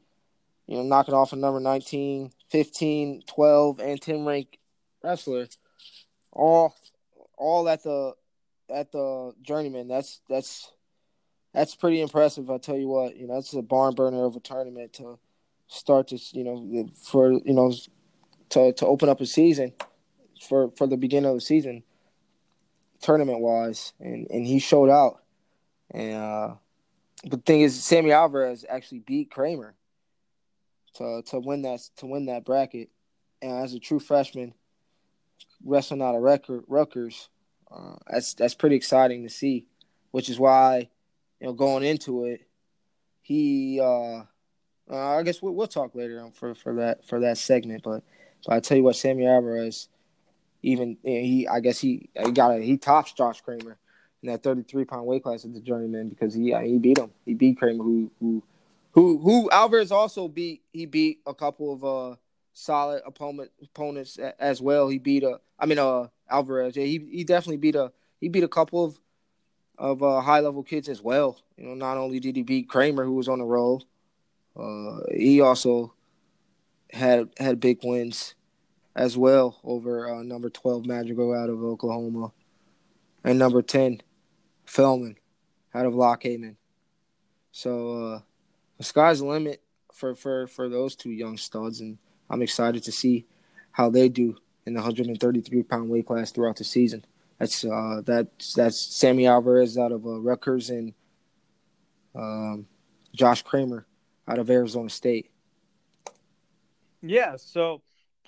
[0.70, 4.56] You know, knocking off a number 19, 15, 12, and 10 ranked
[5.02, 5.48] wrestler,
[6.30, 6.76] all
[7.36, 8.14] all at the
[8.72, 9.88] at the journeyman.
[9.88, 10.70] That's that's
[11.52, 12.48] that's pretty impressive.
[12.48, 15.18] I tell you what, you know, that's a barn burner of a tournament to
[15.66, 17.72] start to you know for you know
[18.50, 19.72] to to open up a season
[20.40, 21.82] for for the beginning of the season
[23.00, 25.22] tournament wise and and he showed out
[25.90, 26.54] and uh
[27.24, 29.74] the thing is Sammy Alvarez actually beat Kramer
[30.94, 32.90] to to win that to win that bracket
[33.42, 34.54] and as a true freshman
[35.64, 37.28] wrestling out of record Rutgers
[37.70, 39.66] uh, that's that's pretty exciting to see
[40.10, 40.88] which is why
[41.40, 42.46] you know going into it
[43.22, 44.22] he uh
[44.90, 48.02] uh, I guess we'll, we'll talk later on for, for that for that segment, but,
[48.44, 49.88] but I tell you what, Sammy Alvarez,
[50.62, 53.78] even he, I guess he he got a, he tops Josh Kramer
[54.22, 57.10] in that 33 pound weight class at the journeyman because he he beat him.
[57.24, 58.42] He beat Kramer, who who
[58.92, 60.62] who who Alvarez also beat.
[60.72, 62.16] He beat a couple of uh
[62.52, 64.88] solid opponent opponents as well.
[64.88, 66.76] He beat a I mean uh Alvarez.
[66.76, 68.98] Yeah, he he definitely beat a he beat a couple of
[69.78, 71.40] of uh, high level kids as well.
[71.56, 73.82] You know, not only did he beat Kramer, who was on the roll,
[74.54, 75.94] uh, he also
[76.92, 78.34] had had big wins
[78.94, 82.32] as well over uh, number 12 Madrigal out of Oklahoma
[83.24, 84.02] and number 10
[84.64, 85.16] Feldman
[85.74, 86.56] out of Lock Haven.
[87.52, 88.20] So uh,
[88.80, 89.62] the sky's the limit
[89.92, 91.98] for, for, for those two young studs, and
[92.30, 93.26] I'm excited to see
[93.72, 97.04] how they do in the 133 pound weight class throughout the season.
[97.38, 100.94] That's uh, that's that's Sammy Alvarez out of uh, Rutgers and
[102.14, 102.66] um,
[103.14, 103.86] Josh Kramer
[104.26, 105.30] out of Arizona State.
[107.02, 107.82] Yeah, so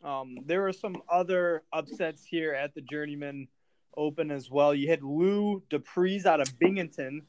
[0.04, 3.48] um, there were some other upsets here at the Journeyman
[3.96, 4.74] Open as well.
[4.74, 7.22] You had Lou DePrez out of Binghamton,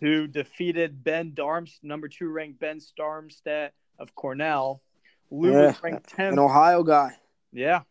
[0.00, 4.82] who defeated Ben Darms, number two ranked Ben Darmstadt of Cornell.
[5.30, 6.32] Lou yeah, was ranked 10th.
[6.32, 7.16] An Ohio guy.
[7.52, 7.82] Yeah.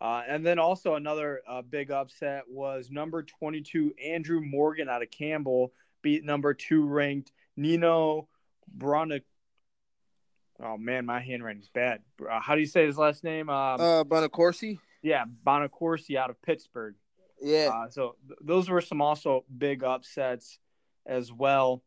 [0.00, 5.10] Uh, and then also another uh, big upset was number 22 Andrew Morgan out of
[5.10, 8.28] Campbell beat number two ranked Nino
[8.76, 9.22] Bronick
[10.60, 12.00] Oh man, my handwriting's bad.
[12.20, 13.48] Uh, how do you say his last name?
[13.48, 14.78] Um, uh, Bonaccorsi.
[15.02, 16.96] Yeah, Bonaccorsi out of Pittsburgh.
[17.40, 17.70] Yeah.
[17.72, 20.58] Uh, so th- those were some also big upsets
[21.08, 21.82] as well.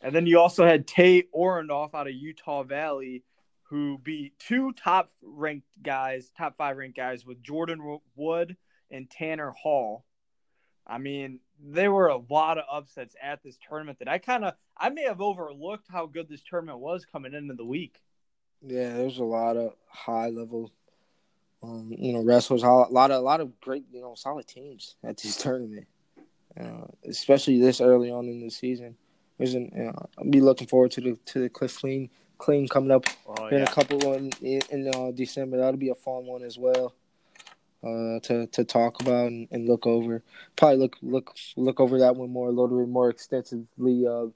[0.00, 3.24] And then you also had Tate Orndorff out of Utah Valley,
[3.64, 8.56] who beat two top ranked guys, top five ranked guys with Jordan Wood
[8.90, 10.04] and Tanner Hall.
[10.86, 14.54] I mean, there were a lot of upsets at this tournament that I kind of
[14.76, 18.00] I may have overlooked how good this tournament was coming into the week.
[18.62, 20.72] Yeah, there's a lot of high level,
[21.62, 22.62] um, you know, wrestlers.
[22.62, 25.86] A lot of a lot of great, you know, solid teams at this tournament,
[26.60, 28.96] uh, especially this early on in the season.
[29.38, 32.68] There's an, you know, I'll be looking forward to the to the Cliff Keen Clean
[32.68, 33.64] coming up oh, in yeah.
[33.64, 35.58] a couple in in uh, December.
[35.58, 36.94] That'll be a fun one as well
[37.82, 40.22] uh, to to talk about and, and, look over.
[40.56, 44.26] Probably look look look over that one more a little bit more extensively uh,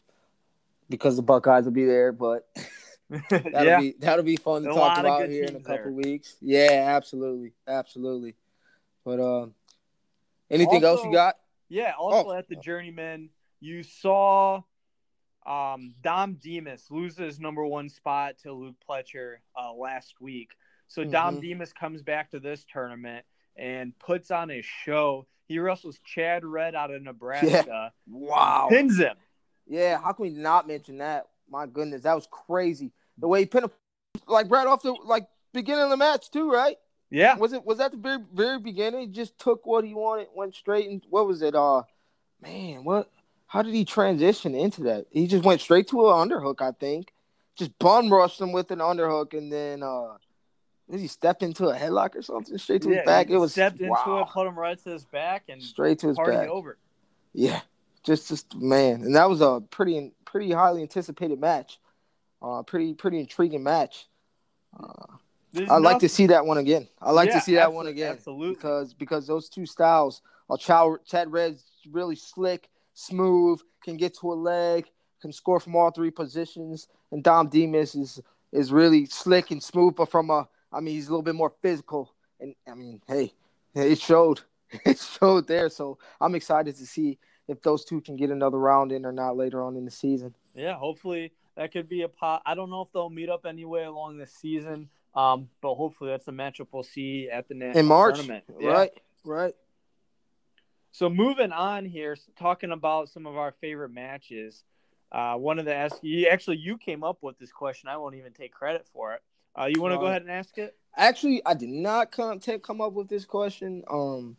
[0.89, 2.13] because the Buckeyes will be there.
[2.13, 2.49] But
[3.31, 3.81] that'll yeah.
[3.81, 5.93] be that'll be fun to talk about here in a couple there.
[5.93, 6.37] weeks.
[6.41, 8.35] Yeah, absolutely, absolutely.
[9.05, 9.55] But um,
[10.51, 11.37] anything also, else you got?
[11.71, 11.93] Yeah.
[11.99, 12.35] Also oh.
[12.35, 13.31] at the Journeyman,
[13.61, 14.63] you saw
[15.47, 20.55] um, Dom Demas lose his number one spot to Luke Pletcher uh, last week.
[20.89, 21.43] So Dom Mhm.
[21.43, 23.25] Demas comes back to this tournament
[23.57, 25.27] and puts on a show.
[25.47, 28.67] He wrestles Chad Red out of Nebraska, Wow.
[28.69, 29.17] pins him.
[29.67, 31.29] Yeah, how can we not mention that?
[31.49, 32.93] My goodness, that was crazy.
[33.19, 33.71] The way he pinned him,
[34.27, 36.77] like right off the like beginning of the match too, right?
[37.11, 39.01] Yeah, Was it was that the very very beginning?
[39.01, 41.55] He just took what he wanted, went straight and what was it?
[41.55, 41.83] Uh,
[42.41, 43.11] man, what?
[43.47, 45.07] How did he transition into that?
[45.11, 47.13] He just went straight to an underhook, I think.
[47.57, 50.19] Just bum rushed him with an underhook, and then uh,
[50.89, 53.27] did he step into a headlock or something straight to yeah, his back?
[53.29, 54.23] he It was stepped into wow.
[54.23, 56.49] it, put him right to his back, and straight to his party back.
[56.49, 56.79] over.
[57.33, 57.61] Yeah,
[58.05, 61.81] just just man, and that was a pretty pretty highly anticipated match.
[62.41, 64.07] Uh, pretty pretty intriguing match.
[64.79, 65.17] Uh,
[65.53, 66.89] There's I'd like to see that one again.
[67.01, 68.55] I'd like Yeah, to see that one again Absolutely.
[68.55, 70.23] because because those two styles,
[70.59, 74.87] Chow, Chad Red's really slick, smooth, can get to a leg,
[75.21, 78.21] can score from all three positions, and Dom Demas is
[78.53, 81.53] is really slick and smooth, but from a I mean he's a little bit more
[81.63, 83.33] physical, and I mean hey,
[83.75, 84.41] it showed
[84.85, 85.69] it showed there.
[85.69, 89.37] So I'm excited to see if those two can get another round in or not
[89.37, 90.35] later on in the season.
[90.55, 92.43] Yeah, hopefully that could be a pot.
[92.47, 96.29] I don't know if they'll meet up anyway along the season, um, but hopefully that's
[96.29, 98.45] a matchup we'll see at the national In March, tournament.
[98.59, 98.69] Yeah.
[98.69, 98.93] right,
[99.25, 99.55] right.
[100.93, 104.65] So moving on here, talking about some of our favorite matches.
[105.13, 107.89] Uh, one of the ask you actually you came up with this question.
[107.89, 109.23] I won't even take credit for it.
[109.59, 110.77] Uh, you want to go Uh, ahead and ask it?
[110.97, 113.83] Actually, I did not come take, come up with this question.
[113.91, 114.37] Um,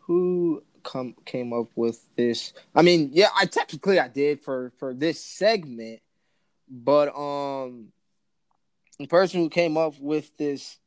[0.00, 2.52] who come came up with this?
[2.74, 6.00] I mean, yeah, I technically I did for for this segment,
[6.68, 7.88] but um,
[8.98, 10.78] the person who came up with this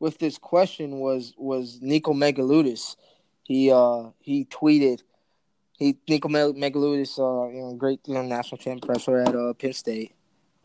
[0.00, 2.96] with this question was was Nico Megaludis.
[3.42, 5.00] He uh he tweeted
[5.78, 9.52] he Nico Meg- Megaludis uh you know great you know, national champ wrestler at uh
[9.54, 10.12] Penn State.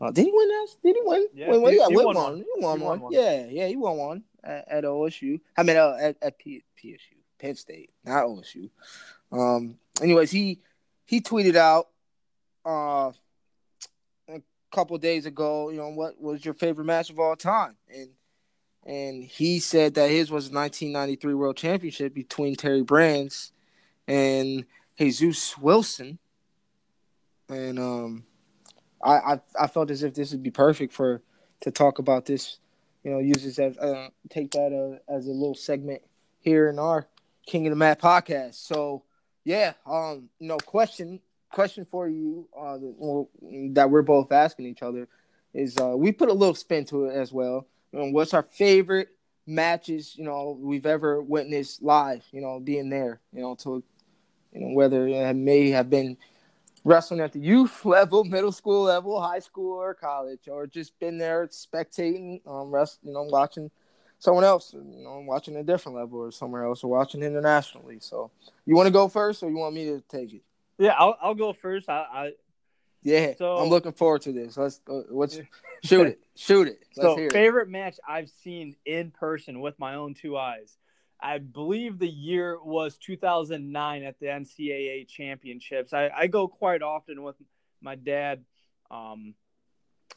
[0.00, 0.68] Uh, did he win that?
[0.82, 1.26] Did he win?
[1.34, 2.14] Yeah, win, win, he- yeah, he won one.
[2.16, 2.36] one.
[2.36, 3.00] He won, He one.
[3.00, 3.12] won one.
[3.12, 5.40] Yeah, yeah, he won one at, at OSU.
[5.58, 6.96] I mean, uh, at at P, PSU,
[7.38, 8.70] Penn State, not OSU.
[9.30, 9.76] Um.
[10.00, 10.60] Anyways, he
[11.04, 11.88] he tweeted out
[12.64, 13.12] uh
[14.70, 15.70] couple days ago.
[15.70, 17.76] You know what was your favorite match of all time?
[17.88, 18.10] And
[18.86, 23.52] and he said that his was 1993 World Championship between Terry Brands
[24.08, 24.64] and
[24.98, 26.18] Jesus Wilson.
[27.48, 28.24] And um,
[29.02, 31.22] I, I I felt as if this would be perfect for
[31.60, 32.58] to talk about this.
[33.04, 36.02] You know, use this as uh, take that uh, as a little segment
[36.40, 37.06] here in our
[37.46, 38.54] King of the Mat podcast.
[38.54, 39.04] So
[39.44, 42.78] yeah, um, know, question question for you uh,
[43.74, 45.08] that we're both asking each other
[45.52, 47.66] is uh, we put a little spin to it as well.
[47.92, 49.08] You know, what's our favorite
[49.46, 50.16] matches?
[50.16, 52.24] You know, we've ever witnessed live.
[52.30, 53.20] You know, being there.
[53.32, 53.82] You know, to
[54.52, 56.16] you know whether it may have been
[56.84, 61.18] wrestling at the youth level, middle school level, high school, or college, or just been
[61.18, 63.70] there spectating, um, rest, you know, watching
[64.18, 67.98] someone else, you know, watching a different level or somewhere else, or watching internationally.
[68.00, 68.30] So,
[68.66, 70.42] you want to go first, or you want me to take it?
[70.80, 71.88] Yeah, I'll, I'll go first.
[71.90, 72.32] I, I
[73.02, 74.56] Yeah, So- I'm looking forward to this.
[74.56, 75.38] Let's uh, let's
[75.84, 76.80] shoot it, shoot it.
[76.96, 77.32] Let's so hear it.
[77.32, 80.76] favorite match I've seen in person with my own two eyes.
[81.22, 85.92] I believe the year was 2009 at the NCAA championships.
[85.92, 87.36] I, I go quite often with
[87.82, 88.42] my dad.
[88.90, 89.34] Um,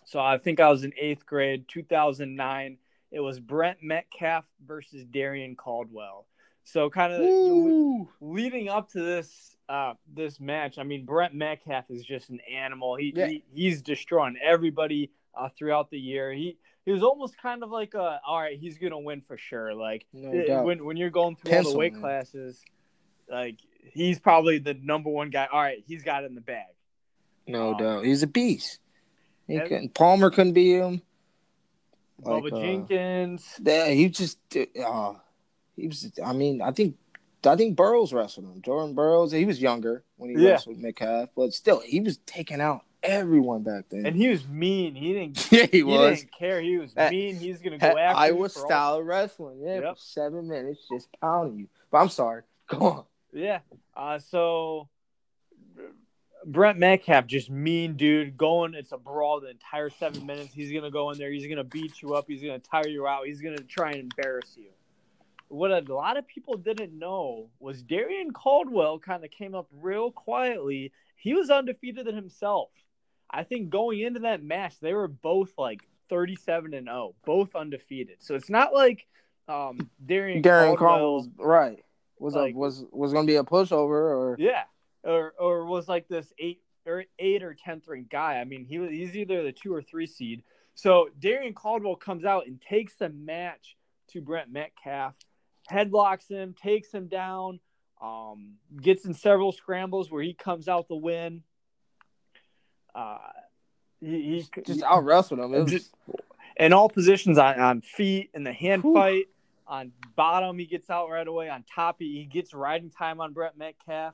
[0.05, 2.77] so I think I was in eighth grade, 2009.
[3.11, 6.25] It was Brent Metcalf versus Darrion Caldwell.
[6.65, 12.03] So kind of leading up to this uh this match, I mean Brent Metcalf is
[12.03, 12.95] just an animal.
[12.95, 13.27] He, Yeah.
[13.27, 16.31] he he's destroying everybody uh, throughout the year.
[16.31, 19.73] He he was almost kind of like a all right, he's gonna win for sure.
[19.73, 22.01] Like No eh, when when you're going through all the weight man.
[22.01, 22.61] classes,
[23.29, 23.57] like
[23.93, 25.47] he's probably the number one guy.
[25.51, 26.67] All right, he's got it in the bag.
[27.47, 28.05] No Um, doubt.
[28.05, 28.79] He's a beast.
[29.47, 31.01] He and- couldn't, Palmer couldn't beat him.
[32.21, 33.59] Like, Bubba uh, Jenkins.
[33.61, 35.13] Yeah, he just uh,
[35.75, 36.11] he was.
[36.23, 36.95] I mean, I think
[37.45, 38.61] I think Burroughs wrestled him.
[38.61, 39.31] Jordan Burroughs.
[39.31, 40.51] He was younger when he Yeah.
[40.51, 44.05] wrestled Metcalf, but still, he was taking out everyone back then.
[44.05, 44.95] And he was mean.
[44.95, 46.19] He didn't yeah, he he was.
[46.19, 46.61] didn't care.
[46.61, 47.35] He was mean.
[47.37, 49.59] He's gonna go after Iowa you for all- style wrestling.
[49.61, 49.95] Yeah, Yep.
[49.95, 51.67] for seven minutes, just pounding you.
[51.91, 52.43] But I'm sorry.
[52.67, 53.03] Go on.
[53.33, 53.59] Yeah.
[53.95, 54.87] Uh, so
[56.45, 58.73] Brent Metcalf, just mean dude, going.
[58.73, 60.53] It's a brawl the entire seven minutes.
[60.53, 61.31] He's gonna go in there.
[61.31, 62.25] He's gonna beat you up.
[62.27, 63.25] He's gonna tire you out.
[63.25, 64.69] He's gonna try and embarrass you.
[65.53, 70.11] What a lot of people didn't know was Darrion Caldwell kind of came up real
[70.11, 70.91] quietly.
[71.15, 72.69] He was undefeated in himself.
[73.29, 78.17] I think going into that match, they were both like 37 and 0, both undefeated.
[78.19, 79.05] So it's not like
[79.47, 81.83] um, Darrion, Darren Caldwell was right.
[82.19, 84.63] Was like- a, was was going to be a pushover or Yeah,
[85.03, 88.39] or or was like this eight or eight or tenth ranked guy.
[88.39, 90.43] I mean, he was he's either the two or three seed.
[90.75, 93.75] So Darrion Caldwell comes out and takes the match
[94.09, 95.13] to Brent Metcalf,
[95.69, 97.59] headlocks him, takes him down,
[98.01, 101.43] um, gets in several scrambles where he comes out the win.
[102.93, 103.17] Uh,
[103.99, 105.51] he, he just out wrestled him.
[105.51, 105.93] Was, just,
[106.57, 108.93] in all positions on, on feet in the hand Whew.
[108.93, 109.25] fight.
[109.65, 111.49] On bottom, he gets out right away.
[111.49, 114.13] On top, he, he gets riding time on Brett Metcalf.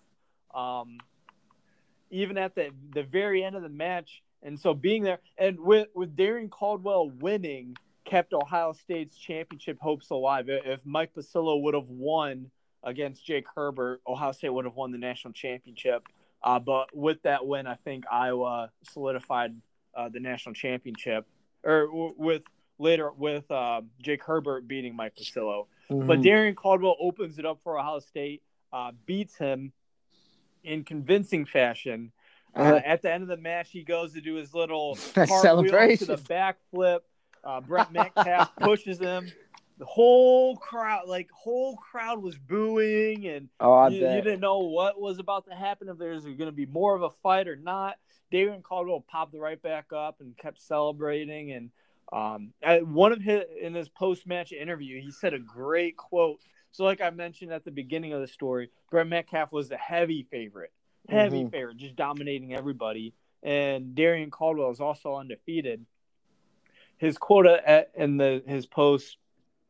[0.54, 1.00] Um,
[2.12, 5.88] even at the the very end of the match, and so being there and with
[5.94, 7.76] with Darrion Caldwell winning
[8.10, 10.46] kept Ohio State's championship hopes alive.
[10.50, 12.50] If Mike Pucillo would have won
[12.84, 16.08] against Jake Herbert, Ohio State would have won the national championship.
[16.42, 19.56] Uh, but with that win, I think Iowa solidified
[19.96, 21.26] uh, the national championship,
[21.64, 22.44] or w- with
[22.78, 25.68] later with uh, Jake Herbert beating Mike Pucillo.
[25.92, 26.08] Mm-hmm.
[26.08, 28.42] But Darrion Caldwell opens it up for Ohio State,
[28.72, 29.74] uh, beats him
[30.64, 32.12] in convincing fashion.
[32.56, 32.82] Uh, uh-huh.
[32.84, 34.96] at the end of the match, he goes to do his little
[35.42, 37.00] celebration to the backflip.
[37.44, 39.32] Uh, Brett Metcalf pushes him.
[39.78, 45.00] The whole crowd, like whole crowd, was booing, and oh, you, you, didn't know what
[45.00, 45.88] was about to happen.
[45.88, 47.96] If there's going to be more of a fight or not.
[48.32, 51.52] Darrion Caldwell popped right back up and kept celebrating.
[51.52, 51.72] And
[52.12, 56.40] um, at one of his in his post match interview, he said a great quote.
[56.72, 60.28] So, like I mentioned at the beginning of the story, Brett Metcalf was the heavy
[60.30, 60.72] favorite,
[61.08, 61.50] heavy mm-hmm.
[61.50, 63.14] favorite, just dominating everybody.
[63.42, 65.86] And Darrion Caldwell is also undefeated.
[67.00, 69.18] His quota at, in the his post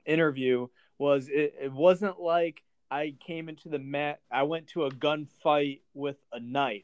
[0.05, 0.67] interview
[0.97, 2.61] was it, it wasn't like
[2.91, 4.19] I came into the mat.
[4.31, 6.83] I went to a gunfight with a knife.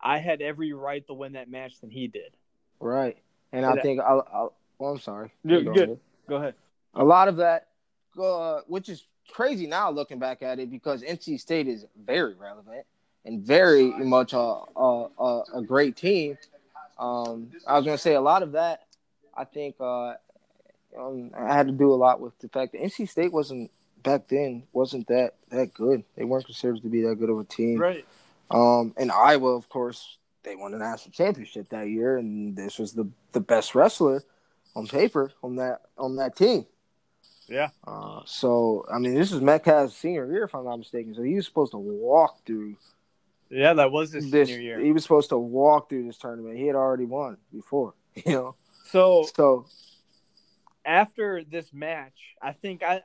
[0.00, 2.36] I had every right to win that match than he did.
[2.78, 3.16] Right,
[3.52, 4.54] and, and I think I'll, I'll.
[4.78, 5.32] Well, I'm sorry.
[5.46, 5.64] Good.
[5.64, 6.00] Go, good.
[6.28, 6.54] Go ahead.
[6.94, 7.68] A lot of that,
[8.22, 12.84] uh, which is crazy now looking back at it, because NC State is very relevant
[13.24, 16.36] and very much a a, a, a great team.
[16.98, 18.85] Um, I was gonna say a lot of that.
[19.36, 20.14] I think uh,
[20.98, 23.70] um, I had to do a lot with the fact that NC State wasn't
[24.02, 26.04] back then wasn't that that good.
[26.16, 27.78] They weren't considered to be that good of a team.
[27.78, 28.06] Right.
[28.50, 32.92] Um, and Iowa, of course, they won the national championship that year, and this was
[32.92, 34.22] the the best wrestler
[34.74, 36.66] on paper on that on that team.
[37.48, 37.68] Yeah.
[37.86, 41.14] Uh, so I mean, this is Metcalf's senior year, if I'm not mistaken.
[41.14, 42.76] So he was supposed to walk through.
[43.50, 44.80] Yeah, that was his this, senior year.
[44.80, 46.56] He was supposed to walk through this tournament.
[46.56, 48.54] He had already won before, you know.
[48.96, 49.66] So so
[50.86, 53.02] after this match, I think I,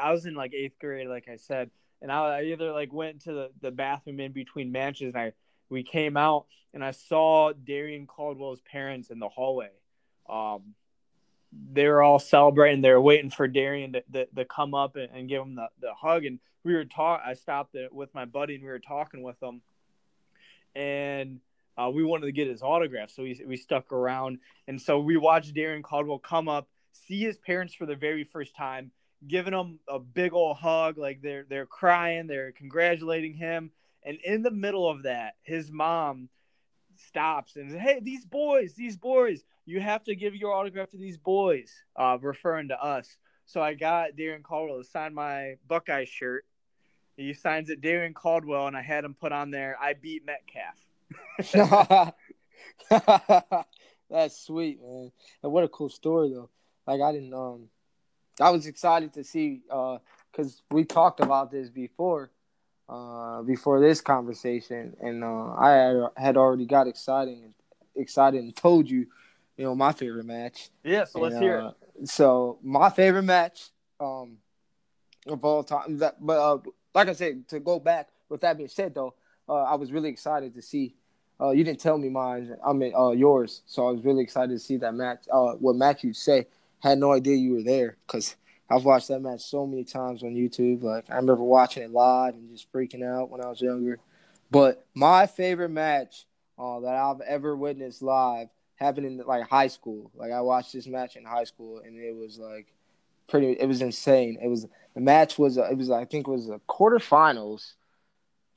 [0.00, 3.22] I was in like eighth grade, like I said, and I, I either like went
[3.22, 5.32] to the, the bathroom in between matches and I
[5.68, 9.70] we came out and I saw Darrion Caldwell's parents in the hallway.
[10.28, 10.74] Um,
[11.72, 12.80] they were all celebrating.
[12.80, 15.68] They were waiting for Darrion to, to, to come up and, and, give him the,
[15.80, 16.24] the hug.
[16.24, 17.20] And we were talk.
[17.24, 19.60] I stopped it with my buddy and we were talking with him,
[20.74, 21.40] and
[21.76, 23.10] uh, we wanted to get his autograph.
[23.10, 27.38] So we we stuck around, and so we watched Darren Caldwell come up, see his
[27.38, 28.90] parents for the very first time,
[29.26, 33.70] giving them a big old hug, like they're they're crying, they're congratulating him,
[34.02, 36.28] and in the middle of that, his mom
[36.96, 40.98] stops and says, "Hey, these boys, these boys, you have to give your autograph to
[40.98, 43.16] these boys," uh, referring to us.
[43.46, 46.44] So I got Darren Caldwell to sign my Buckeye shirt.
[47.16, 49.76] He signs it Darren Caldwell, and I had him put on there.
[49.80, 50.78] I beat Metcalf.
[54.10, 55.12] That's sweet, man.
[55.42, 56.50] And what a cool story, though.
[56.86, 57.68] Like I didn't um
[58.40, 59.98] I was excited to see uh
[60.32, 62.30] because uh, we talked about this before,
[62.88, 67.38] uh, before this conversation, and uh, I had, already got excited,
[67.94, 69.06] excited and told you,
[69.56, 70.70] you know, my favorite match.
[70.84, 71.64] Yeah, so let's hear it.
[71.64, 71.72] Uh,
[72.04, 74.38] so my favorite match um,
[75.26, 75.98] of all time.
[75.98, 76.58] That, but uh,
[76.94, 78.08] like I said, to go back.
[78.28, 79.14] With that being said, though,
[79.46, 80.96] uh, I was really excited to see.
[81.42, 82.54] Uh, you didn't tell me mine.
[82.64, 83.62] I mean, uh, yours.
[83.66, 85.24] So I was really excited to see that match.
[85.32, 86.46] Uh, what match you say
[86.80, 88.36] had no idea you were there because
[88.70, 90.82] I've watched that match so many times on YouTube.
[90.82, 93.98] Like I remember watching it live and just freaking out when I was younger.
[94.50, 96.26] But my favorite match
[96.58, 100.10] uh, that I've ever witnessed live happened in like high school.
[100.14, 102.72] Like I watched this match in high school and it was like
[103.28, 103.52] pretty.
[103.52, 104.38] It was insane.
[104.40, 107.72] It was the match was it was I think it was a quarterfinals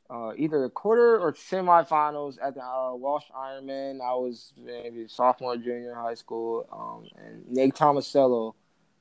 [0.09, 4.01] uh, either the quarter or semifinals at the uh, Walsh Ironman.
[4.01, 8.53] I was maybe sophomore, junior high school, um, and Nate Tomasello,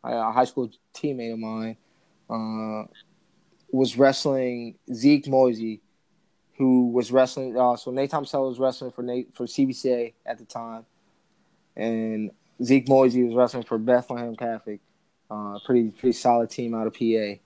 [0.03, 1.77] a high school teammate of mine,
[2.31, 2.87] uh,
[3.71, 5.81] was wrestling Zeke Moisey,
[6.57, 7.57] who was wrestling.
[7.57, 10.87] Uh, so Nate Tomasello was wrestling for Nate for CVCA at the time,
[11.77, 12.31] and
[12.63, 14.81] Zeke Moisey was wrestling for Bethlehem Catholic.
[15.31, 17.41] Uh, pretty pretty solid team out of PA.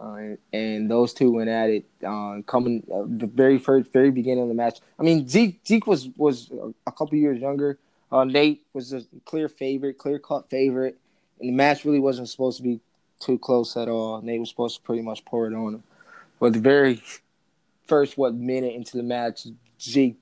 [0.00, 4.42] Uh, and those two went at it, uh, coming uh, the very first, very beginning
[4.42, 4.80] of the match.
[4.98, 6.50] I mean, Zeke Zeke was was
[6.86, 7.78] a couple years younger,
[8.14, 10.96] Uh, Nate was a clear favorite, clear cut favorite,
[11.40, 12.78] and the match really wasn't supposed to be
[13.18, 14.22] too close at all.
[14.22, 15.82] Nate was supposed to pretty much pour it on him.
[16.38, 17.02] But the very
[17.86, 19.48] first what minute into the match,
[19.80, 20.16] Zeke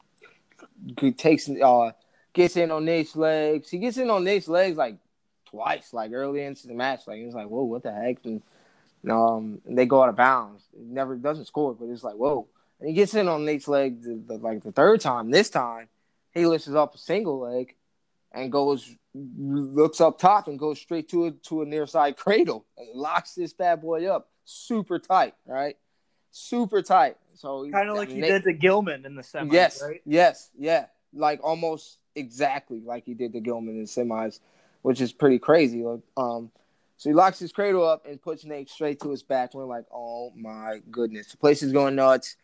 [1.18, 1.92] takes uh
[2.32, 3.68] gets in on Nate's legs.
[3.68, 4.96] He gets in on Nate's legs like
[5.44, 7.06] twice, like early into the match.
[7.06, 8.24] Like it's like, whoa, what the heck?
[8.24, 8.42] And
[9.10, 10.64] um, and they go out of bounds.
[10.74, 12.48] It never doesn't score, but it's like, whoa.
[12.80, 15.30] And he gets in on Nate's leg the, the, like the third time.
[15.30, 15.88] This time,
[16.32, 17.74] he lifts up a single leg
[18.32, 22.64] and goes looks up top and goes straight to a to a near side cradle
[22.78, 25.76] and locks this bad boy up super tight, right?
[26.30, 27.16] Super tight.
[27.36, 29.52] So kind of like he did to Gilman in the semis.
[29.52, 30.00] Yes, right?
[30.04, 34.40] yes, yeah, like almost exactly like he did to Gilman in semis,
[34.82, 35.84] which is pretty crazy.
[36.16, 36.50] Um,
[37.02, 39.54] so he locks his cradle up and puts Nate straight to his back.
[39.54, 42.36] We're like, oh my goodness, the place is going nuts.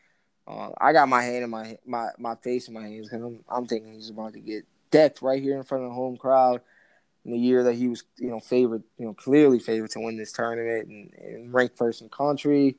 [0.48, 3.44] Uh, I got my hand in my my my face in my hands because I'm
[3.48, 6.60] I'm thinking he's about to get decked right here in front of the home crowd.
[7.24, 10.16] In the year that he was, you know, favored, you know, clearly favored to win
[10.16, 12.78] this tournament and, and ranked first in country.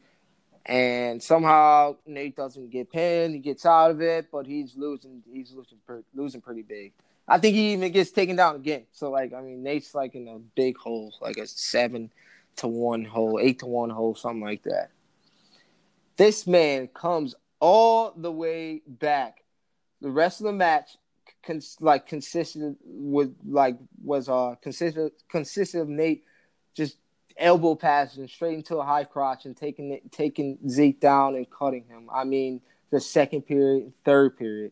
[0.65, 3.35] And somehow Nate doesn't get pinned.
[3.35, 5.23] He gets out of it, but he's losing.
[5.31, 5.77] He's losing,
[6.13, 6.91] losing pretty big.
[7.29, 8.85] I think he even gets taken down again.
[8.91, 12.11] So like, I mean, Nate's like in a big hole, like a seven
[12.57, 14.89] to one hole, eight to one hole, something like that.
[16.17, 19.43] This man comes all the way back.
[20.01, 20.97] The rest of the match,
[21.43, 26.23] cons- like consistent with like was uh consistent consistent of Nate
[26.73, 26.97] just
[27.37, 31.85] elbow passing straight into a high crotch and taking it, taking Zeke down and cutting
[31.85, 32.09] him.
[32.13, 32.61] I mean,
[32.91, 34.71] the second period, third period.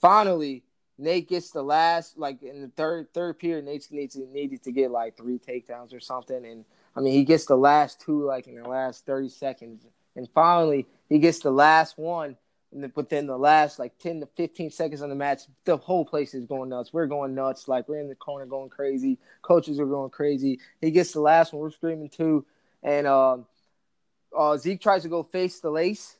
[0.00, 0.63] Finally,
[0.96, 3.64] Nate gets the last like in the third third period.
[3.64, 6.64] Nate needs needed to get like three takedowns or something, and
[6.96, 9.84] I mean he gets the last two like in the last thirty seconds,
[10.16, 12.36] and finally he gets the last one
[12.94, 16.44] within the last like 10 to 15 seconds on the match, the whole place is
[16.44, 16.92] going nuts.
[16.92, 17.68] We're going nuts.
[17.68, 19.18] Like we're in the corner going crazy.
[19.42, 20.58] Coaches are going crazy.
[20.80, 21.62] He gets the last one.
[21.62, 22.44] We're screaming too.
[22.82, 23.46] And um,
[24.36, 26.16] uh, Zeke tries to go face the lace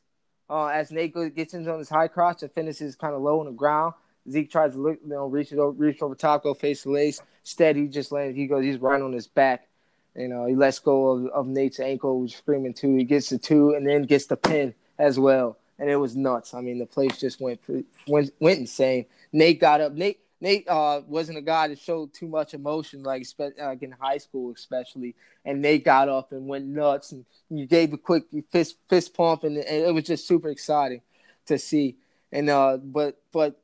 [0.49, 3.47] uh, as Nate gets into on his high crotch and finishes kind of low on
[3.47, 3.95] the ground.
[4.31, 7.21] Zeke tries to look, you know, reach over, reach over top, face the lace.
[7.43, 8.37] Instead, he just lands.
[8.37, 9.69] He goes, he's right on his back.
[10.17, 12.97] You know, he lets go of, of Nate's ankle, screaming two.
[12.97, 16.55] He gets the two and then gets the pin as well and it was nuts.
[16.55, 17.61] I mean, the place just went
[18.07, 19.07] went went insane.
[19.33, 19.93] Nate got up.
[19.93, 24.19] Nate Nate uh, wasn't a guy that showed too much emotion, like, like in high
[24.19, 25.15] school, especially.
[25.45, 29.45] And Nate got up and went nuts, and you gave a quick fist fist pump,
[29.45, 31.03] and, and it was just super exciting
[31.47, 31.97] to see.
[32.31, 33.61] And uh, but but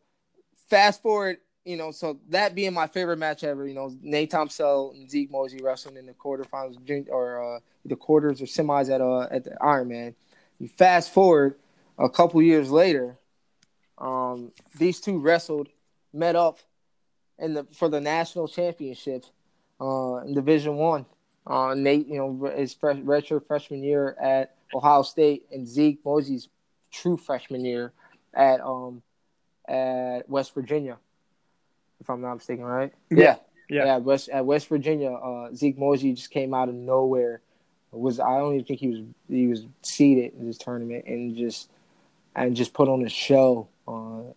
[0.71, 4.95] fast forward, you know, so that being my favorite match ever, you know, Nate Tomasello
[4.95, 6.79] and Zeke Moisey wrestling in the quarterfinals
[7.11, 10.14] or uh, the quarters or semis at uh at the Ironman.
[10.59, 11.57] You fast forward
[11.99, 13.18] a couple years later,
[13.99, 15.68] um, these two wrestled,
[16.12, 16.59] met up
[17.39, 19.25] in the for the national championship
[19.81, 21.05] uh, in Division One.
[21.47, 26.49] Uh, Nate, you know, his fresh, redshirt freshman year at Ohio State, and Zeke Moisey's
[26.93, 27.93] true freshman year
[28.35, 29.03] at um
[29.71, 30.99] at West Virginia,
[32.01, 32.93] if I'm not mistaken, right?
[33.11, 33.37] Yeah,
[33.68, 33.97] yeah, yeah.
[33.99, 37.41] West at West Virginia, uh, Zeke Moisey just came out of nowhere.
[37.93, 41.71] Was I don't even think he was he was seeded in this tournament and just
[42.37, 43.68] and just put on a show.
[43.89, 44.33] Uh,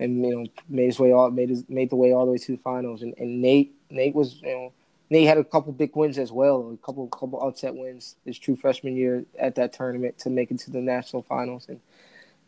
[0.00, 2.38] and you know made his way all made his made the way all the way
[2.38, 3.02] to the finals.
[3.02, 4.72] And, and Nate Nate was you know
[5.10, 8.56] Nate had a couple big wins as well, a couple couple upset wins his true
[8.56, 11.66] freshman year at that tournament to make it to the national finals.
[11.68, 11.80] And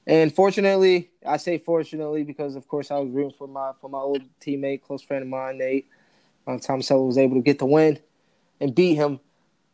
[0.06, 3.98] and fortunately, I say fortunately because of course I was rooting for my for my
[3.98, 5.88] old teammate, close friend of mine, Nate.
[6.46, 8.00] Um, Tomasello was able to get the win
[8.60, 9.20] and beat him,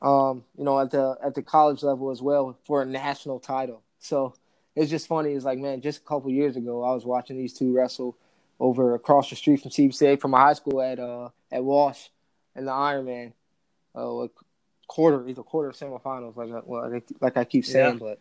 [0.03, 3.83] um, you know, at the at the college level as well for a national title.
[3.99, 4.35] So
[4.77, 5.33] it's just funny.
[5.33, 8.17] It's like, man, just a couple years ago, I was watching these two wrestle
[8.61, 12.09] over across the street from CVCA from my high school at uh at Walsh
[12.55, 13.33] and the Ironman,
[13.95, 14.27] uh,
[14.89, 17.99] quarter either quarter semifinals, like well, like I keep saying, yeah.
[17.99, 18.21] but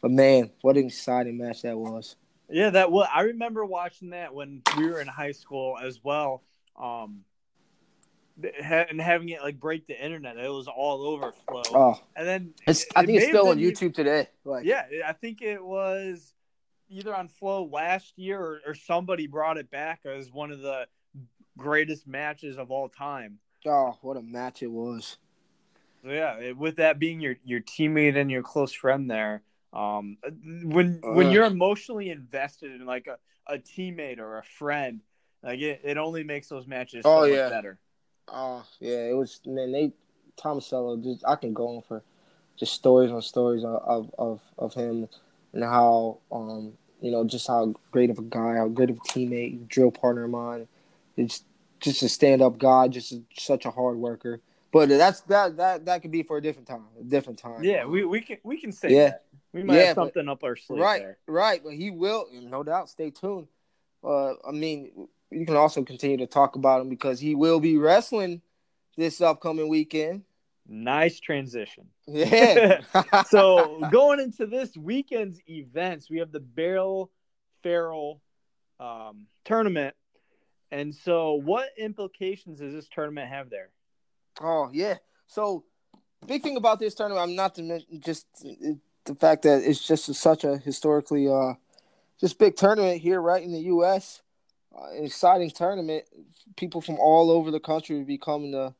[0.00, 2.16] but man, what an exciting match that was.
[2.50, 3.08] Yeah, that was.
[3.12, 6.42] I remember watching that when we were in high school as well.
[6.80, 7.24] Um,
[8.42, 10.36] and having it like break the internet.
[10.36, 11.62] It was all over Flow.
[11.74, 14.28] Oh, and then it's, I think it's still on YouTube today.
[14.44, 16.34] Like, yeah, I think it was
[16.88, 20.86] either on Flow last year or, or, somebody brought it back as one of the
[21.56, 23.38] greatest matches of all time.
[23.66, 25.16] Oh, what a match it was!
[26.02, 29.42] So yeah, with that being your your teammate and your close friend there,
[29.72, 30.16] um,
[30.64, 33.18] when uh, when you're emotionally invested in like a,
[33.52, 35.00] a teammate or a friend,
[35.42, 37.50] like it, it only makes those matches oh, so yeah.
[37.50, 37.78] better.
[38.28, 39.72] Oh yeah, it was man.
[39.72, 39.92] They
[40.38, 42.02] Tomasello, just I can go on for
[42.56, 45.08] just stories on stories of of of him
[45.52, 49.00] and how um you know just how great of a guy, how great of a
[49.00, 50.66] teammate, drill partner of mine.
[51.16, 51.44] It's
[51.80, 54.40] just a stand up guy, just a, such a hard worker.
[54.72, 57.64] But that's that that that could be for a different time, a different time.
[57.64, 59.10] Yeah, we, we can we can say Yeah.
[59.10, 59.24] that.
[59.52, 61.18] We might Yeah, have but- something up our sleeve right, there.
[61.26, 61.62] right.
[61.62, 62.90] But he will, no doubt.
[62.90, 63.48] Stay tuned.
[64.04, 67.76] Uh, I mean, you can also continue to talk about him because he will be
[67.76, 68.42] wrestling
[68.96, 70.22] this upcoming weekend.
[70.66, 71.88] Nice transition.
[72.06, 72.80] Yeah.
[73.28, 77.10] so going into this weekend's events, we have the Bill
[77.62, 78.20] Farrell
[78.78, 79.94] um, tournament.
[80.70, 83.70] And so, what implications does this tournament have there?
[84.40, 84.96] Oh yeah.
[85.26, 85.64] So
[86.26, 88.72] big thing about this tournament, I'm not to mention just uh,
[89.08, 91.54] the fact that it's just such a historically uh
[92.20, 94.22] just big tournament here right in the U.S.
[94.76, 96.04] Uh, exciting tournament.
[96.56, 98.74] People from all over the country will be coming to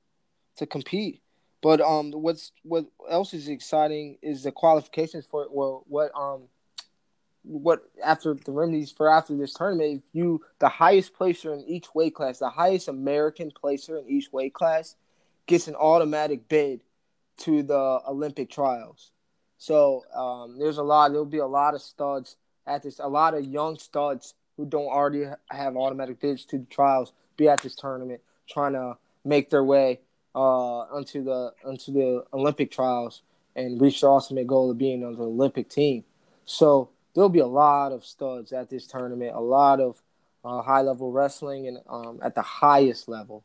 [0.57, 1.23] to compete.
[1.61, 5.49] But um, what's what else is exciting is the qualifications for it.
[5.53, 6.43] well, what um,
[7.43, 11.87] what after the remedies for after this tournament, if you the highest placer in each
[11.95, 14.97] weight class, the highest American placer in each weight class,
[15.47, 16.81] gets an automatic bid
[17.39, 19.13] to the Olympic trials.
[19.59, 21.11] So um, there's a lot.
[21.11, 22.37] There'll be a lot of studs
[22.67, 22.99] at this.
[22.99, 27.49] A lot of young studs who don't already have automatic bids to the trials be
[27.49, 30.01] at this tournament, trying to make their way
[30.35, 33.23] uh, onto the onto the Olympic trials
[33.57, 36.05] and reach their ultimate goal of being on the Olympic team.
[36.45, 39.35] So there'll be a lot of studs at this tournament.
[39.35, 40.01] A lot of
[40.45, 43.45] uh, high level wrestling and um, at the highest level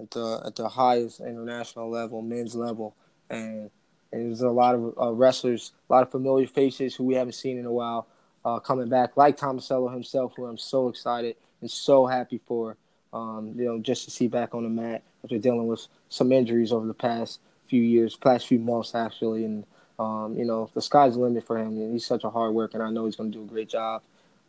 [0.00, 2.96] at the at the highest international level, men's level,
[3.30, 3.70] and,
[4.12, 7.32] and there's a lot of uh, wrestlers, a lot of familiar faces who we haven't
[7.34, 8.06] seen in a while
[8.44, 12.76] uh, coming back, like Tomasello himself, who I'm so excited and so happy for.
[13.12, 16.72] Um, you know, just to see back on the mat after dealing with some injuries
[16.72, 19.66] over the past few years, past few months actually, and
[19.98, 21.68] um, you know, the sky's the limit for him.
[21.68, 23.68] And he's such a hard worker, and I know he's going to do a great
[23.68, 24.02] job.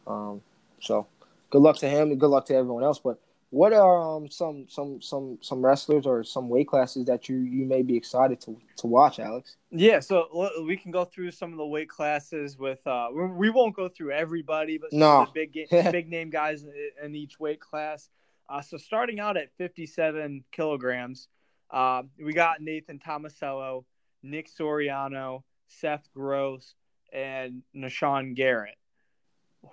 [0.08, 0.42] Um,
[0.80, 1.08] so,
[1.50, 3.00] good luck to him, and good luck to everyone else.
[3.00, 3.20] But
[3.54, 7.66] what are um some some some some wrestlers or some weight classes that you you
[7.66, 9.58] may be excited to to watch, Alex?
[9.70, 12.86] Yeah, so we can go through some of the weight classes with.
[12.88, 15.22] Uh, we- won't go through everybody, but some No.
[15.22, 16.74] of the big big name guys in,
[17.04, 18.10] in each weight class.
[18.50, 21.28] Uh, so starting out at 57 kilograms,
[21.70, 23.86] uh, we got Nathan Tomasello,
[24.24, 26.74] Nick Suriano, Seth Gross,
[27.14, 28.76] and Nahshon Garrett.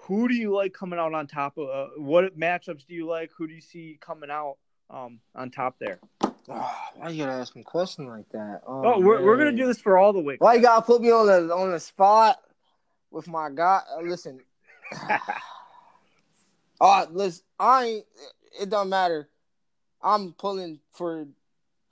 [0.02, 1.68] Who do you like coming out on top of?
[1.68, 3.30] Uh, what matchups do you like?
[3.36, 4.56] Who do you see coming out
[4.88, 5.98] um, on top there?
[6.22, 8.62] Oh, why you gotta ask me a question like that?
[8.66, 10.40] Oh, Oh, we're, we're gonna do this for all the weight.
[10.40, 12.40] Why you gotta put me on the on the spot
[13.10, 13.80] with my guy?
[13.96, 14.40] Uh, listen,
[16.80, 18.04] oh, listen, I ain't.
[18.60, 19.28] It don't matter.
[20.02, 21.26] I'm pulling for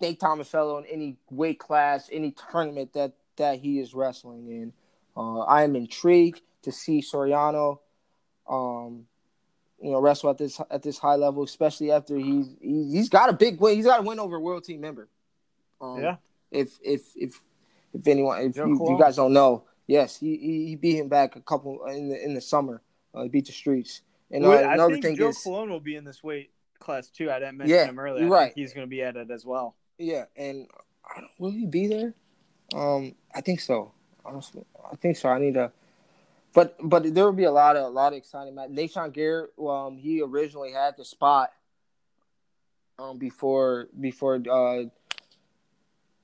[0.01, 4.73] Nate Tomasello in any weight class, any tournament that that he is wrestling in.
[5.17, 7.79] Uh, I am intrigued to see Suriano,
[8.49, 9.07] um,
[9.81, 13.29] you know, wrestle at this at this high level, especially after he's he, he's got
[13.29, 13.77] a big win.
[13.77, 15.09] He's got a win over a world team member.
[15.81, 16.17] Um, Yeah.
[16.51, 17.41] If if if
[17.93, 21.37] if anyone if you, you guys don't know, yes, he, he he beat him back
[21.37, 22.83] a couple in the in the summer.
[23.15, 24.03] Uh, he beat the streets.
[24.31, 26.51] And uh, Well, I another think thing Joe is, Colon will be in this weight
[26.79, 27.31] class too.
[27.31, 28.27] I didn't mention Yeah, him earlier.
[28.29, 28.53] right.
[28.55, 29.75] he's going to be at it as well.
[29.99, 30.67] yeah, and
[31.05, 32.15] I don't, will he be there?
[32.75, 33.93] Um, I think so.
[34.25, 35.29] Honestly, I think so.
[35.31, 35.73] I need to.
[36.59, 38.75] But but there will be a lot of a lot of exciting matches.
[38.77, 41.53] Nahshon Garrett, um, he originally had the spot,
[42.99, 44.87] um, before before uh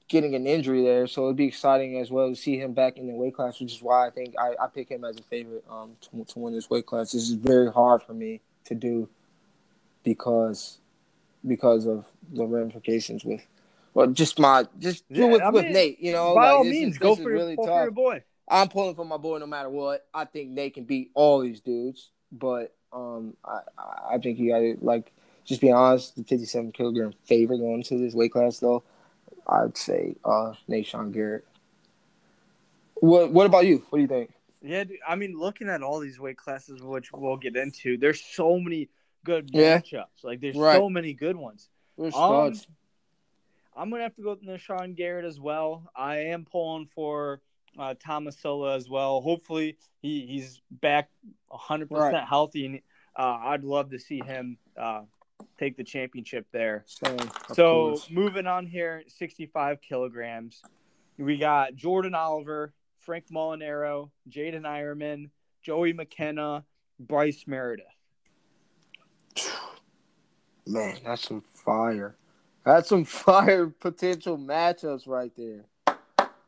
[0.09, 3.07] getting an injury there, so it'd be exciting as well to see him back in
[3.07, 5.65] the weight class, which is why I think I, I pick him as a favorite
[5.71, 7.13] um to, to win this weight class.
[7.13, 9.09] This is very hard for me to do
[10.03, 10.79] because
[11.47, 13.47] because of the ramifications with
[13.95, 16.65] well just my just Yeah, with, I with mean, Nate, you know, By like, all
[16.65, 18.25] is- means, this go is for, really pull for your boy.
[18.49, 20.07] I'm pulling for my boy no matter what.
[20.13, 23.61] I think they can beat all these dudes, but um, I
[24.15, 25.13] I think you got to like
[25.45, 26.17] just be honest.
[26.17, 28.83] The 57 kilogram favorite going into this weight class though,
[29.47, 30.55] I'd say uh
[31.11, 31.45] Garrett.
[32.95, 33.85] What What about you?
[33.91, 34.31] What do you think?
[34.63, 38.23] Yeah, dude, I mean, looking at all these weight classes, which we'll get into, there's
[38.23, 38.89] so many
[39.23, 39.79] good Yeah.
[39.81, 40.23] matchups.
[40.23, 40.77] Like, there's Right.
[40.77, 41.69] so many good ones.
[41.99, 42.55] There's Um.
[43.77, 45.91] I'm gonna have to go with Nahshon Garrett as well.
[45.97, 47.41] I am pulling for
[47.79, 49.21] uh, Tomasello as well.
[49.21, 51.09] Hopefully, he, he's back
[51.49, 52.11] 100 Right.
[52.11, 52.81] percent healthy, and
[53.17, 55.03] uh, I'd love to see him uh,
[55.59, 56.85] take the championship there.
[56.87, 57.19] Same,
[57.53, 60.63] so moving on here, 65 kilograms,
[61.19, 65.31] we got Jordan Oliver, Frank Molinaro, Jaydin Eierman,
[65.63, 66.65] Joey McKenna,
[66.99, 67.87] Bryce Meredith.
[70.67, 72.17] man, that's some fire.
[72.65, 75.65] That's some fire potential matchups right there.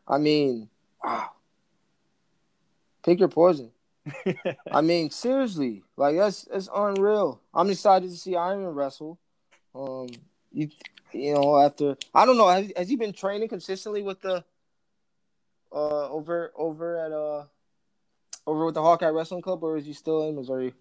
[0.09, 0.69] I mean,
[1.07, 1.31] wow.
[3.05, 3.71] Pick your poison.
[4.73, 7.41] I mean, seriously, like that's that's unreal.
[7.55, 9.19] I'm excited to see Iron wrestle.
[9.75, 10.09] Um,
[10.53, 10.71] you
[11.13, 14.45] you know after I don't know has, has he been training consistently with the
[15.73, 17.45] uh over over at uh
[18.47, 20.73] over with the Hawkeye Wrestling Club or is he still in Missouri?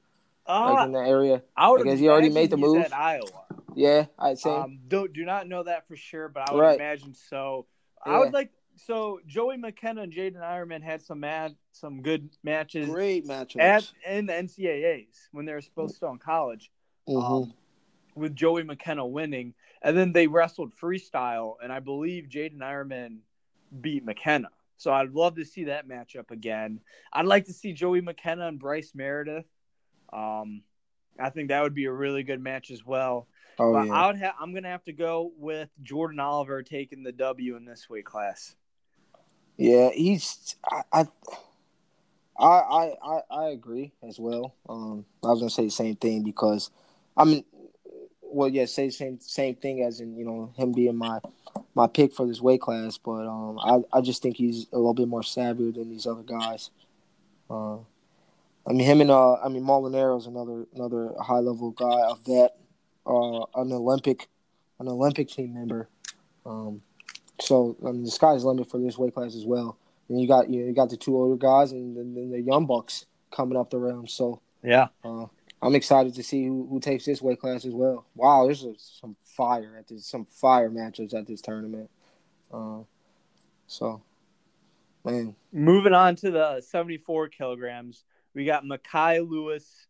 [0.48, 1.42] Uh, like in the area?
[1.58, 2.84] I would has he already made the move?
[2.84, 3.46] At Iowa.
[3.76, 4.52] Yeah, I'd say.
[4.56, 6.76] Um, do do not know that for sure, but I would Right.
[6.80, 7.66] imagine so.
[8.04, 12.88] I would like so Joey McKenna and Jaydin Eierman had some mad some good matches
[12.90, 13.60] Great matchups.
[13.62, 16.72] at in the NCAAs when they were supposed to in college.
[17.08, 17.24] Mhm.
[17.44, 17.54] Um,
[18.16, 23.20] with Joey McKenna winning, and then they wrestled freestyle, and I believe Jaydin Eierman
[23.82, 24.50] beat McKenna.
[24.78, 26.80] So I'd love to see that matchup again.
[27.12, 29.46] I'd like to see Joey McKenna and Bryce Meredith.
[30.14, 30.64] Um,
[31.20, 33.28] I think that would be a really good match as well.
[33.60, 33.94] oh but yeah.
[33.94, 37.66] I would ha- I'm gonna have to go with Jordan Oliver taking the W in
[37.66, 38.56] this weight class.
[39.58, 41.06] Yeah, he's I I
[42.38, 44.54] I I, I agree as well.
[44.68, 46.72] Um, I was gonna say the same thing because
[47.16, 47.46] I mean,
[48.22, 51.20] well, yeah, say same same thing as in you know him being my
[51.74, 54.94] my pick for this weight class, but um, I I just think he's a little
[54.94, 56.70] bit more savvier than these other guys.
[57.50, 57.78] Uh,
[58.68, 62.58] I mean, him and uh, I mean Molinaro's another another high level guy, a vet,
[63.06, 64.28] uh, an Olympic,
[64.80, 65.88] an Olympic team member.
[66.46, 66.82] Um,
[67.40, 69.78] so I mean, the sky's the limit for this weight class as well.
[70.10, 72.42] And you got you, know, you got the two older guys and then, then the
[72.42, 74.08] young bucks coming up the realm.
[74.08, 74.88] So Yeah.
[75.04, 75.26] uh,
[75.62, 78.06] I'm excited to see who, who takes this weight class as well.
[78.16, 81.90] Wow, there's a, some fire at this, some fire matchups at this tournament.
[82.54, 82.80] Uh,
[83.68, 84.02] so,
[85.04, 88.04] man, Moving on to the 74 kilograms,
[88.36, 89.88] we got Mekhi Lewis,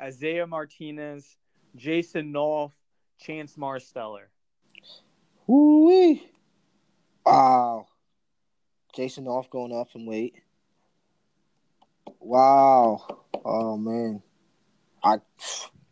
[0.00, 1.36] Isaiah Martinez,
[1.74, 2.72] Jason Nolf,
[3.18, 4.24] Chance Marsteller.
[5.46, 6.18] whoo
[7.24, 7.86] wow,
[8.94, 10.34] Jason Nolf going up in weight.
[12.20, 13.06] Wow,
[13.44, 14.22] oh man,
[15.02, 15.18] I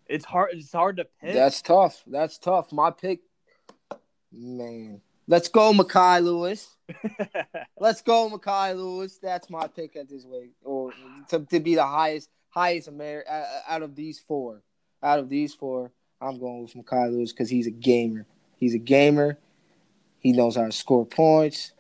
[0.07, 0.51] It's hard.
[0.53, 1.35] It's hard to pick.
[1.35, 2.03] That's tough.
[2.07, 2.73] That's tough.
[2.73, 3.21] My pick,
[4.33, 5.01] man.
[5.29, 6.77] Let's go, Mekhi Lewis.
[7.79, 9.19] Let's go, Mekhi Lewis.
[9.19, 10.93] That's my pick at this weight, or
[11.31, 13.25] to, to be the highest, highest Amer-
[13.69, 14.63] out of these four.
[15.03, 18.27] Out of these four, I'm going with Mekhi Lewis because he's a gamer.
[18.59, 19.39] He's a gamer.
[20.23, 21.73] He knows how to score points,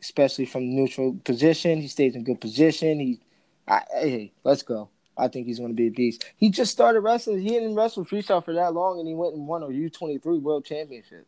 [0.00, 1.80] especially from neutral position.
[1.80, 3.00] He stays in good position.
[3.00, 3.20] He,
[3.66, 4.90] I, hey, let's go.
[5.16, 6.24] I think he's going to be a beast.
[6.36, 7.40] He just started wrestling.
[7.40, 10.64] He didn't wrestle freestyle for that long, and he went and won a U23 World
[10.64, 11.26] Championship.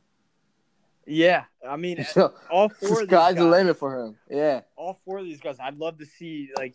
[1.06, 4.16] yeah, I mean, So all four of these sky's guys, the limit for him.
[4.30, 6.50] Yeah, all four of these guys, I'd love to see.
[6.56, 6.74] Like,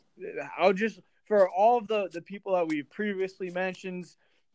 [0.58, 4.08] I'll just for all of the the people that we previously mentioned,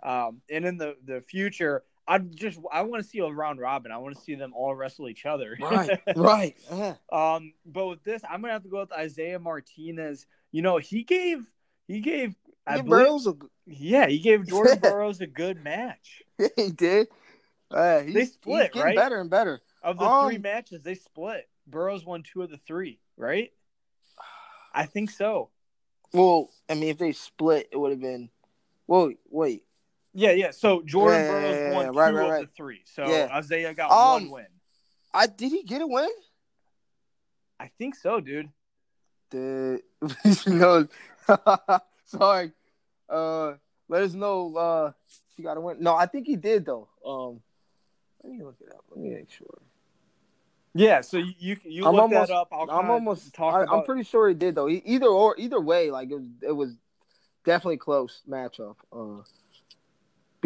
[0.03, 3.92] um, and in the the future, I just I want to see a round robin.
[3.92, 5.57] I want to see them all wrestle each other.
[5.61, 6.57] right, right.
[6.70, 10.26] Uh, Um, but with this, I'm gonna have to go with Isaiah Martinez.
[10.52, 11.50] You know, he gave
[11.88, 12.34] he gave
[12.66, 13.34] I yeah, believe, Burroughs, a,
[13.66, 16.22] yeah, he gave Jordan Burroughs a good match.
[16.57, 17.09] he did.
[17.70, 18.96] Uh, he's, They split, he's getting right?
[18.96, 19.61] better and better.
[19.82, 21.48] Of the Um, three matches, they split.
[21.66, 23.52] Burroughs won two of the three, right?
[24.72, 25.50] I think so.
[26.12, 28.30] Well, I mean, if they split, it would have been.
[28.86, 29.64] Well, wait.
[30.18, 30.50] Yeah, yeah.
[30.50, 32.40] So Jordan Yeah, Burroughs yeah, won yeah, two right, right, of right.
[32.48, 32.80] the three.
[32.86, 33.28] So Yeah.
[33.32, 34.46] Isaiah got Um, one win.
[35.12, 36.08] I did he get a win?
[37.60, 38.48] I think so, dude.
[39.30, 39.82] The
[40.46, 40.88] no,
[42.06, 42.52] sorry.
[43.08, 43.54] Uh,
[43.88, 44.56] let us know.
[44.56, 44.92] Uh,
[45.36, 45.76] he got a win.
[45.80, 46.88] No, I think he did though.
[47.04, 47.40] Um,
[48.22, 48.84] let me look it up.
[48.90, 49.60] Let me make sure.
[50.74, 51.00] Yeah.
[51.02, 52.48] So you you, I'm look almost- that up.
[52.52, 53.34] I'll I'm almost.
[53.34, 53.78] talk I, about.
[53.80, 54.68] I'm pretty sure he did though.
[54.68, 56.74] Either or, either way, like it was, it was
[57.44, 58.76] definitely close matchup.
[58.92, 59.22] Uh, I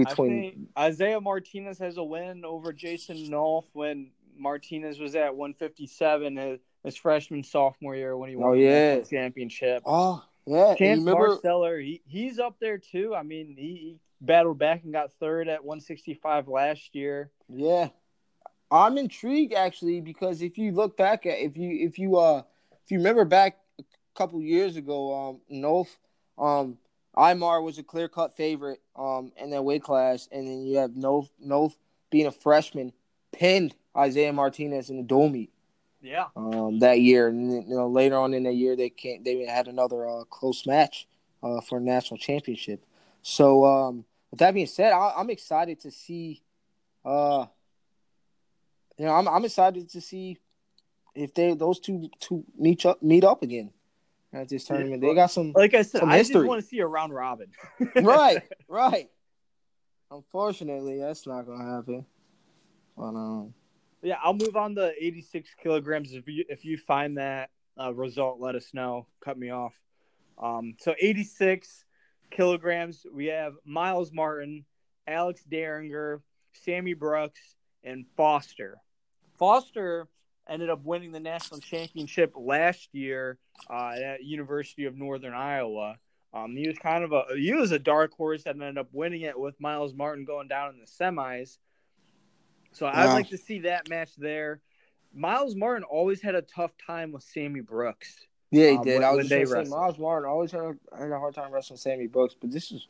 [0.04, 6.36] between think Isaiah Martinez has a win over Jason Nolf when Martinez was at 157
[6.36, 8.94] his, his freshman sophomore year when he won Oh, the yeah.
[8.96, 9.82] national championship.
[9.86, 11.36] oh yeah, Chance remember?
[11.36, 13.14] Marsteller, he, he's up there too.
[13.14, 17.30] I mean, he, he battled back and got third at 165 last year.
[17.48, 17.88] Yeah.
[18.70, 22.42] I'm intrigued actually because if you look back at if you if you uh
[22.84, 23.84] if you remember back a
[24.14, 25.88] couple years ago, um Nolf,
[26.38, 26.78] um
[27.16, 30.96] Imar was a clear cut favorite um in that weight class, and then you have
[30.96, 31.76] no Nolf
[32.10, 32.92] being a freshman
[33.32, 35.50] pinned Isaiah Martinez in the dual meet
[36.00, 36.26] Yeah.
[36.36, 39.44] um that year, and then, you know later on in the year they can't they
[39.44, 41.06] had another uh, close match
[41.42, 42.84] uh for a national championship.
[43.22, 46.42] So um with that being said, I, I'm excited to see
[47.04, 47.46] uh
[48.98, 50.38] you know, I'm I'm excited to see
[51.14, 53.72] if they those two two meet up meet up again
[54.32, 55.02] at this tournament.
[55.02, 57.48] They got some Like I said, I just want to see a round robin.
[57.96, 59.08] right, right.
[60.10, 62.06] Unfortunately, that's not gonna happen.
[62.96, 63.54] But um,
[64.02, 66.12] Yeah, I'll move on to 86 kilograms.
[66.12, 67.50] If you if you find that
[67.80, 69.06] uh, result, let us know.
[69.24, 69.74] Cut me off.
[70.38, 71.84] Um, so 86
[72.30, 73.04] kilograms.
[73.12, 74.64] We have Myles Martin,
[75.06, 76.20] Alex Dieringer,
[76.52, 77.40] Sammy Brooks,
[77.84, 78.78] and Foster.
[79.38, 80.08] Foster
[80.48, 83.38] ended up winning the national championship last year
[83.68, 85.96] uh, at University of Northern Iowa.
[86.32, 89.22] Um, he was kind of a he was a dark horse that ended up winning
[89.22, 91.58] it with Myles Martin going down in the semis.
[92.72, 94.60] So I'd like to see that match there.
[95.12, 98.14] Myles Martin always had a tough time with Sammy Brooks.
[98.52, 98.94] Yeah, he um, did.
[98.94, 99.78] when- I was just they gonna say, wrestled.
[99.78, 102.86] Myles Martin always had a, had a hard time wrestling Sammy Brooks, but this is,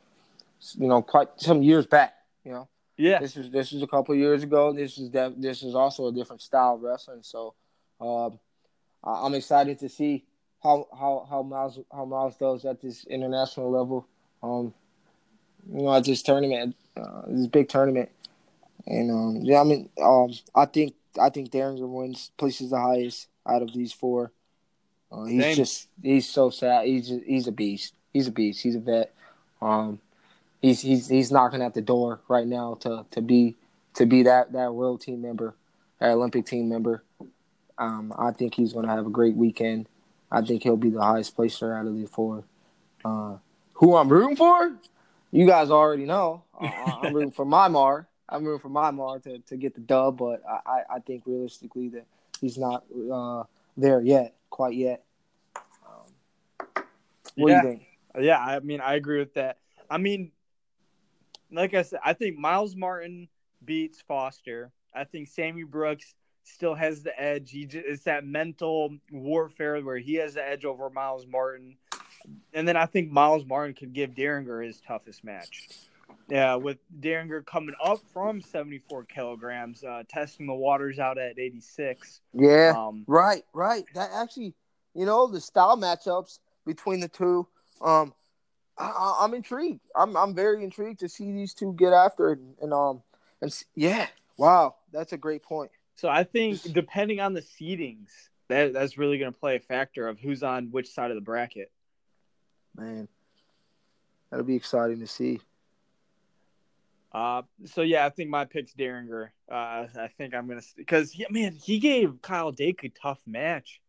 [0.77, 2.13] you know, quite some years back.
[2.43, 2.69] You know,
[3.01, 4.71] Yeah, this is this is a couple years ago.
[4.73, 7.23] This is that this is also a different style of wrestling.
[7.23, 7.55] So,
[7.99, 8.39] um,
[9.03, 10.23] I- I'm excited to see
[10.61, 14.07] how how how Myles how Myles does at this international level.
[14.43, 14.75] Um,
[15.67, 18.09] you know, at this tournament, uh, this big tournament,
[18.85, 23.29] and um, yeah, I mean, um, I think I think Dieringer wins, places the highest
[23.47, 24.31] out of these four.
[25.11, 25.55] Uh, he's Same.
[25.55, 26.85] just he's so sad.
[26.85, 27.95] He's just, he's a beast.
[28.13, 28.61] He's a beast.
[28.61, 29.11] He's a vet.
[29.59, 29.99] Um,
[30.61, 33.57] he's he's he's knocking at the door right now to to be
[33.95, 35.55] to be that that world team member,
[35.99, 37.03] that Olympic team member.
[37.77, 39.87] Um, I think he's going to have a great weekend.
[40.31, 42.43] I think he'll be the highest placer out of the four.
[43.03, 43.37] Uh,
[43.73, 44.75] who I'm rooting for?
[45.31, 46.43] You guys already know.
[46.59, 46.67] Uh,
[47.03, 48.07] I'm rooting for my Mar.
[48.29, 51.23] I'm rooting for my Mar to, to get the dub, but I, I, I think
[51.25, 52.05] realistically that
[52.39, 53.43] he's not uh,
[53.75, 55.03] there yet, quite yet.
[55.55, 56.75] Um,
[57.35, 57.87] what yeah, do you think?
[58.19, 58.39] yeah.
[58.39, 59.57] I mean, I agree with that.
[59.89, 60.31] I mean,
[61.51, 63.27] like I said, I think Myles Martin
[63.63, 64.71] beats Foster.
[64.93, 67.51] I think Sammy Brooks still has the edge.
[67.51, 71.77] He just, it's that mental warfare where he has the edge over Myles Martin.
[72.53, 75.69] And then I think Myles Martin could give Dieringer his toughest match.
[76.29, 82.21] Yeah, with Dieringer coming up from 74 kilograms, uh, testing the waters out at 86.
[82.33, 83.83] Yeah, Um, right, right.
[83.95, 84.53] That actually,
[84.93, 87.47] you know, the style matchups between the two.
[87.81, 88.13] Um,
[88.81, 89.81] I, I'm intrigued.
[89.95, 92.39] I'm I'm very intrigued to see these two get after it.
[92.61, 93.01] And um,
[93.41, 94.07] and yeah,
[94.37, 95.71] wow, that's a great point.
[95.95, 98.09] So I think depending on the seedings,
[98.47, 101.21] that that's really going to play a factor of who's on which side of the
[101.21, 101.71] bracket.
[102.75, 103.07] Man,
[104.29, 105.41] that'll be exciting to see.
[107.11, 109.29] Uh, so yeah, I think my pick's Dieringer.
[109.51, 113.81] Uh, I think I'm gonna because yeah, man, he gave Kyle Dake a tough match.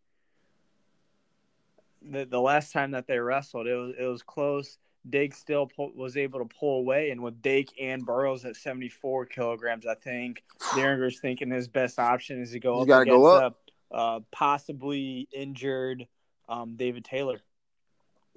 [2.11, 4.79] The the last time that they wrestled, it was it was close.
[5.09, 9.27] Dake still pull, was able to pull away, and with Dake and Burroughs at 74
[9.27, 13.27] kilograms, I think Dieringer's thinking his best option is to go up gotta against go
[13.27, 13.59] up.
[13.91, 16.07] a uh, possibly injured
[16.49, 17.41] um, David Taylor.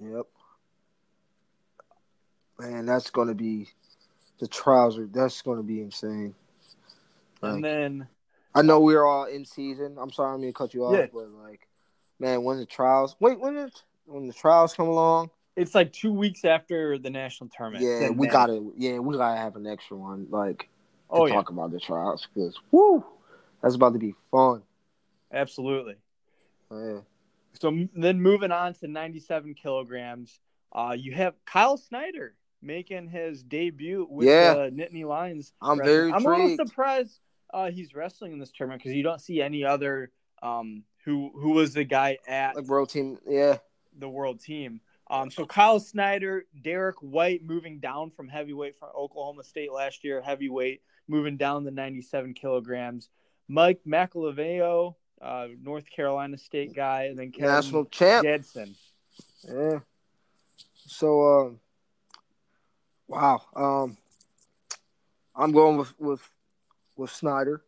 [0.00, 0.26] Yep.
[2.58, 3.68] Man, that's gonna be
[4.38, 4.98] the trials.
[4.98, 6.34] Are, that's gonna be insane.
[7.42, 8.08] Like, And then
[8.54, 9.98] I know we're all in season.
[10.00, 11.06] I'm sorry, I'm gonna cut you off, Yeah.
[11.12, 11.65] but like,
[12.18, 13.70] man, when the trials, wait, when the
[14.06, 17.84] when the trials come along, it's like two weeks after the national tournament.
[17.84, 18.32] yeah, we May.
[18.32, 20.66] gotta, yeah, we gotta have an extra one, like, to
[21.10, 23.04] Oh yeah, talk about the trials because, woo,
[23.62, 24.62] that's about to be fun.
[25.32, 25.96] absolutely.
[26.70, 27.00] Yeah.
[27.60, 30.40] So then moving on to 97 kilograms,
[30.72, 34.54] uh, you have Kyle Snyder making his debut with Yeah.
[34.54, 35.52] the Nittany Lions.
[35.62, 35.96] I'm wrestling.
[35.96, 37.20] very I'm a little surprised
[37.54, 40.10] uh, he's wrestling in this tournament because you don't see any other
[40.42, 43.58] um, who who was the guy at Like, world team, yeah,
[43.98, 44.80] the world team.
[45.08, 50.20] Um, so Kyle Snyder, Derek White moving down from heavyweight from Oklahoma State last year,
[50.20, 53.08] heavyweight moving down to 97 kilograms.
[53.46, 58.26] Mike Macchiavello, uh, North Carolina State guy, and then Kevin national champ.
[58.26, 58.74] Jedson.
[59.48, 59.78] Yeah.
[60.88, 61.60] So, um,
[63.06, 63.40] wow.
[63.54, 63.96] Um,
[65.36, 66.28] I'm going with with
[66.96, 67.62] with Snyder.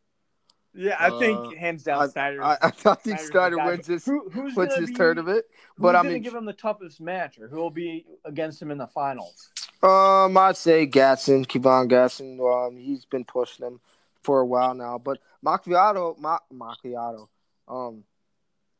[0.81, 2.41] Yeah, I Uh, think hands down Snyder.
[2.41, 5.45] I, I think Snyder's Snyder wins this Who, who's wins gonna this be, tournament.
[5.75, 8.63] Who's But I gonna mean, give him the toughest match, or who will be against
[8.63, 9.49] him in the finals?
[9.83, 12.39] um, I'd say Gadson, Kyven Gadson.
[12.69, 13.81] Um, he's been pushing him
[14.23, 14.99] for a while now.
[14.99, 17.27] But Macchiato, Ma- Macchiato,
[17.67, 18.05] um,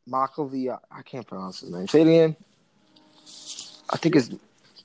[0.09, 1.87] Macavia, I can't pronounce his name.
[1.89, 2.35] Say it again.
[3.91, 4.29] I think it's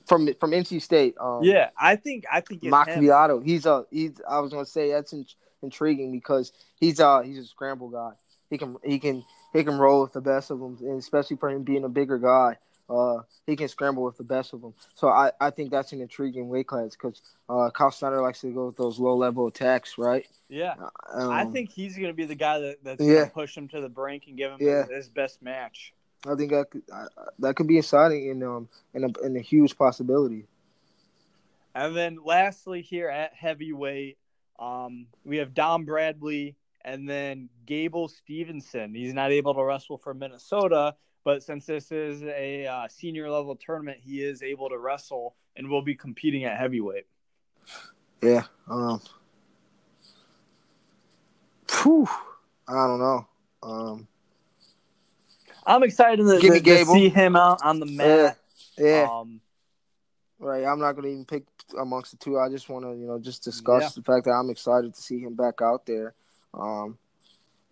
[0.05, 1.15] from from NC State.
[1.17, 2.71] Um, yeah, I think I think it's him.
[2.73, 3.41] Macchiato.
[3.41, 4.19] He's a he's.
[4.29, 5.25] I was gonna say that's in,
[5.65, 8.11] intriguing because he's uh he's a scramble guy.
[8.49, 11.49] He can he can he can roll with the best of them, and especially for
[11.49, 12.57] him being a bigger guy.
[12.87, 14.71] Uh, he can scramble with the best of them.
[14.93, 18.53] So I, I think that's an intriguing weight class because uh, Kyle Snyder likes to
[18.53, 20.27] go with those low level attacks, right?
[20.49, 20.75] Yeah,
[21.11, 23.13] Um, I think he's going to be the guy that, that's Yeah.
[23.15, 24.85] going to push him to the brink and give him Yeah.
[24.85, 25.93] his best match.
[26.27, 29.35] I think that could, I, I- that could be exciting and um and a, and
[29.35, 30.45] a huge possibility.
[31.73, 34.19] And then lastly, here at heavyweight,
[34.59, 38.95] um, we have Dom Bradley and then Gable Steveson.
[38.95, 43.55] He's not able to wrestle for Minnesota, but since this is a uh, senior level
[43.55, 47.07] tournament, he is able to wrestle and will be competing at heavyweight.
[48.21, 48.43] Yeah.
[48.69, 49.01] Um.
[51.81, 52.07] Whew,
[52.67, 53.27] I don't know.
[53.63, 54.07] Um.
[55.65, 58.37] I'm excited to, to- to see him out on the mat.
[58.77, 59.07] Yeah.
[59.11, 59.41] Um,
[60.37, 60.63] Right.
[60.65, 61.43] I'm not going to even pick
[61.79, 62.39] amongst the two.
[62.39, 63.89] I just want to, you know, just discuss Yeah.
[63.95, 66.13] the fact that I'm excited to see him back out there.
[66.53, 66.97] Um,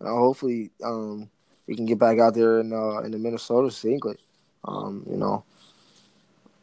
[0.00, 1.30] and hopefully, um,
[1.66, 4.18] we can get back out there in uh, in the Minnesota singlet.
[4.64, 5.44] Um, you know,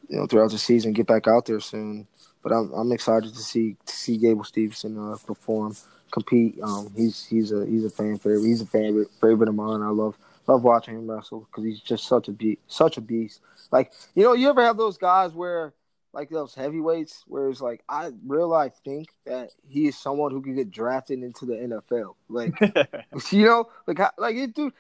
[0.10, 2.08] you know, throughout the season, get back out there soon.
[2.44, 5.76] But I'm I'm excited to see to see Gable Steveson uh, perform,
[6.12, 6.60] compete.
[6.62, 8.44] Um, he's he's a he's a fan favorite.
[8.46, 9.82] He's a favorite favorite of mine.
[9.82, 10.18] I love
[10.48, 13.42] love watching him wrestle because he's just such a be- such a beast.
[13.72, 15.74] Like you know, you ever have those guys where
[16.14, 20.42] like those heavyweights where it's like I real life think that he is someone who
[20.42, 22.16] could get drafted into the NFL.
[22.30, 22.54] Like
[23.32, 24.74] you know, like like it, dude,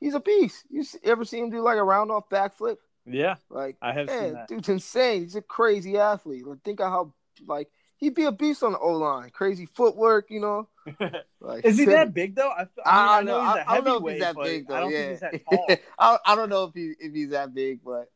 [0.00, 0.64] he's a beast.
[0.70, 2.76] You ever see him do like a round off backflip?
[3.06, 4.48] yeah, Like I have seen that.
[4.48, 5.22] dude's insane.
[5.22, 6.46] He's a crazy athlete.
[6.46, 7.12] Like, think of how
[7.46, 9.30] like he'd be a beast on the O line.
[9.30, 10.68] Crazy footwork, you know.
[11.40, 12.48] Like Is he that big though?
[12.48, 14.66] I, I, mean, I know he's a I don't know if he's that but big
[14.66, 14.74] though.
[14.74, 14.98] I don't yeah.
[14.98, 15.76] think he's that tall.
[15.98, 18.10] I, I don't know if he if he's that big, but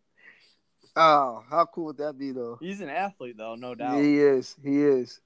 [0.99, 2.59] oh, how cool would that be though?
[2.61, 4.03] He's an athlete though, no doubt.
[4.03, 4.55] he is.
[4.62, 5.20] He is.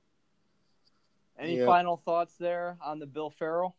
[1.39, 1.67] Any Yeah.
[1.67, 3.75] final thoughts there on the Bill Farrell?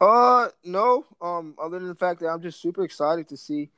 [0.00, 1.04] Uh, no.
[1.20, 3.70] Um, other than the fact that I'm just super excited to see.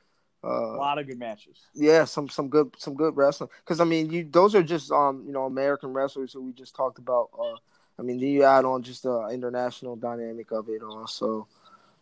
[0.43, 1.57] uh, A lot of good matches.
[1.73, 3.49] yeah, some some good some good wrestling.
[3.63, 6.75] Because I mean, you those are just um you know American wrestlers who we just
[6.75, 7.29] talked about.
[7.37, 7.55] Uh,
[7.99, 11.47] I mean, then you add on just the international dynamic of it also.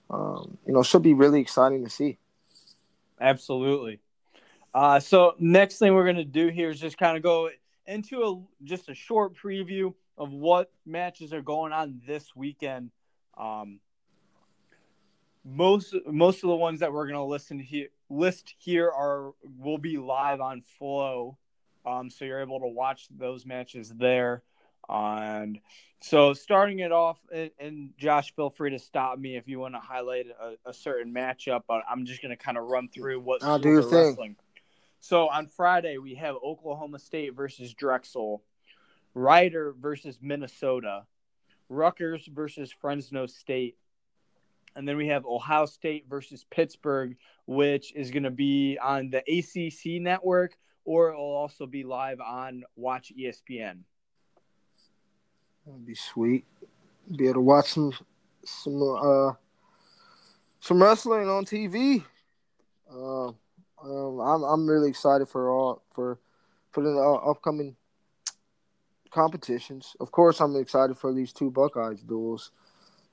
[0.10, 2.18] Um, you know, should be really exciting to see.
[3.20, 4.00] Absolutely.
[4.74, 7.50] Uh, so next thing we're gonna do here is just kind of go
[7.88, 12.92] into a just a short preview of what matches are going on this weekend.
[13.38, 13.80] Um,
[15.44, 19.78] most most of the ones that we're gonna listen to here list here are will
[19.78, 21.38] be live on Flow,
[21.86, 24.44] um, so you're able to watch those matches there.
[24.90, 25.60] And
[26.02, 29.76] so starting it off, and, and Josh, feel free to stop me if you want
[29.76, 31.62] to highlight a, a certain matchup.
[31.68, 34.08] But I'm just going to kind of run through what I'll do your thing.
[34.08, 34.36] wrestling.
[35.02, 38.44] So on Friday we have Oklahoma State versus Drexel,
[39.16, 41.06] Rider versus Minnesota,
[41.70, 43.78] Rutgers versus Fresno State,
[44.76, 49.24] and then we have Ohio State versus Pittsburgh, which is going to be on the
[49.28, 53.80] ACC network, or it will also be live on Watch ESPN.
[55.66, 56.46] That'd be sweet.
[57.18, 57.92] Be able to watch some
[58.46, 59.34] some uh
[60.60, 62.04] some wrestling on TV.
[62.90, 63.32] Uh,
[63.84, 66.20] um, I'm I'm really excited for all for
[66.72, 67.76] for the uh, upcoming
[69.12, 69.96] competitions.
[70.00, 72.52] Of course, I'm excited for these two Buckeyes duels.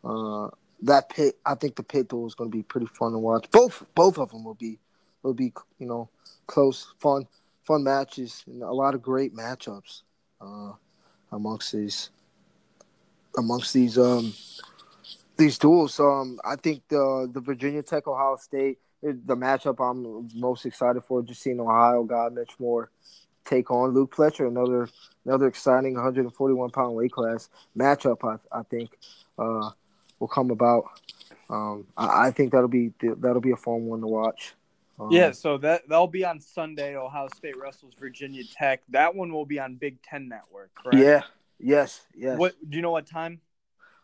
[0.05, 0.49] Uh,
[0.83, 3.51] that pit, I think the pit duel is going to be pretty fun to watch.
[3.51, 4.79] Both both of them will be
[5.23, 6.09] will be you know
[6.47, 7.27] close, fun,
[7.65, 10.03] fun matches, and a lot of great matchups
[10.41, 10.73] uh,
[11.33, 12.11] amongst these
[13.37, 14.33] amongst these um
[15.37, 15.99] these duels.
[15.99, 21.23] Um, I think the the Virginia Tech Ohio State the matchup I'm most excited for.
[21.23, 22.91] Just seeing Ohio guy Mitch Moore
[23.45, 24.89] take on Luke Pletcher, another
[25.25, 28.19] another exciting 141 pound weight class matchup.
[28.25, 28.91] I I think
[29.39, 29.71] uh,
[30.19, 30.85] will come about.
[31.51, 34.55] Um, I, I think that'll be that'll be a fun one to watch.
[35.01, 36.97] Um, Yeah, so that that'll be on Sunday.
[36.97, 38.83] Ohio State wrestles Virginia Tech.
[38.91, 40.99] That one will be on Big Ten Network, correct?
[40.99, 41.23] Yeah.
[41.61, 42.03] Yes.
[42.15, 42.39] Yes.
[42.39, 42.91] What do you know?
[42.91, 43.41] What time?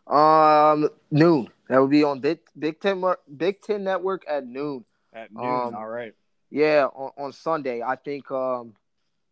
[0.07, 1.49] Um, noon.
[1.69, 3.03] That would be on Big Big Ten
[3.35, 4.85] Big Ten Network at noon.
[5.13, 5.45] At noon.
[5.45, 6.13] Um, All right.
[6.51, 7.81] Yeah, on, on Sunday.
[7.81, 8.73] I think um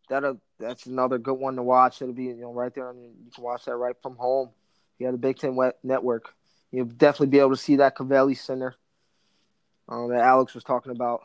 [0.09, 2.01] that that's another good one to watch.
[2.01, 4.49] It'll be you know right there, and you can watch that right from home.
[4.99, 6.34] Yeah, the Big Ten Wet Network.
[6.71, 8.76] You'll definitely be able to see that Covelli Center
[9.88, 11.21] um, that Alex was talking about,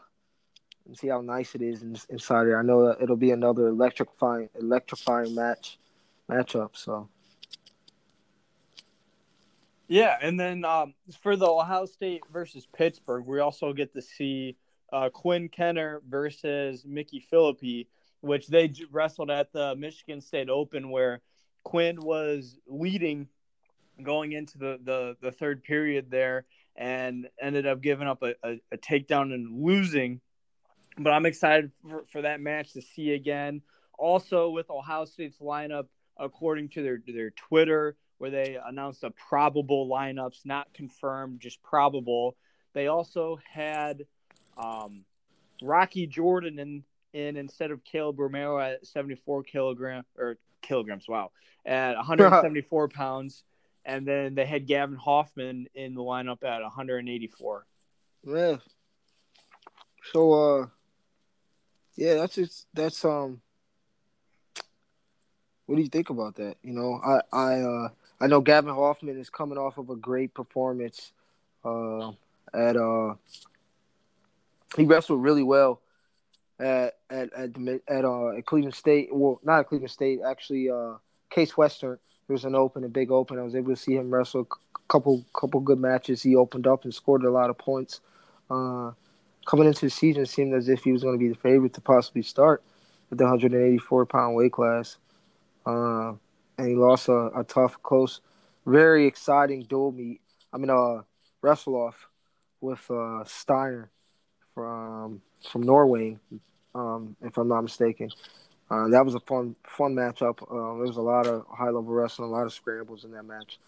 [0.86, 2.58] and see how nice it is in, inside there.
[2.58, 5.78] I know that it'll be another electrifying electrifying match
[6.28, 6.70] matchup.
[6.76, 7.08] So
[9.88, 14.56] Yeah, and then um, for the Ohio State versus Pittsburgh, we also get to see
[14.92, 17.88] uh, Quinn Kinner versus Micky Phillippi,
[18.20, 21.22] which they wrestled at the Michigan State Open, where
[21.64, 23.28] Quinn was leading
[24.02, 26.44] going into the, the, the third period there
[26.76, 30.20] and ended up giving up a, a, a takedown and losing.
[30.98, 33.62] But I'm excited for, for that match to see again.
[33.98, 35.86] Also, with Ohio State's lineup,
[36.18, 42.36] according to their their Twitter, where they announced a probable lineups, not confirmed, just probable.
[42.74, 44.04] They also had
[44.56, 45.04] um,
[45.62, 51.08] Rocky Jordan in, in instead of Kaleb Romero at 74 kilogram or kilograms.
[51.08, 51.30] Wow,
[51.64, 53.44] at 174 pounds,
[53.84, 57.66] and then they had Gavin Hoffman in the lineup at 184.
[58.24, 58.56] yeah.
[60.12, 60.66] So uh,
[61.96, 63.40] yeah, that's just that's um.
[65.66, 66.56] what do you think about that?
[66.62, 67.88] You know, I I uh,
[68.20, 71.12] I know Gavin Hoffman is coming off of a great performance
[71.64, 72.12] uh,
[72.52, 73.14] at uh,
[74.76, 75.80] he wrestled really well
[76.58, 77.50] at at at,
[77.88, 79.08] at uh at Cleveland State.
[79.12, 80.70] Well, not at Cleveland State, actually.
[80.70, 80.94] Uh,
[81.30, 81.98] Case Western.
[82.26, 83.38] There was an open, a big open.
[83.38, 86.22] I was able to see him wrestle a couple couple good matches.
[86.22, 88.00] He opened up and scored a lot of points.
[88.50, 88.92] Uh,
[89.46, 91.74] coming into the season, it seemed as if he was going to be the favorite
[91.74, 92.62] to possibly start
[93.10, 94.96] at the 184 pound weight class.
[95.64, 96.14] Uh,
[96.58, 98.20] and he lost a, a, tough, close,
[98.66, 100.20] very exciting dual meet.
[100.52, 101.02] I mean, uh,
[101.40, 102.08] wrestle off
[102.60, 103.90] with uh, Steiner
[104.54, 106.18] from from Norway,
[106.74, 108.10] um, if I'm not mistaken.
[108.70, 110.42] Uh, that was a fun fun matchup.
[110.42, 113.22] Uh, there was a lot of high level wrestling, a lot of scrambles in that
[113.22, 113.58] match.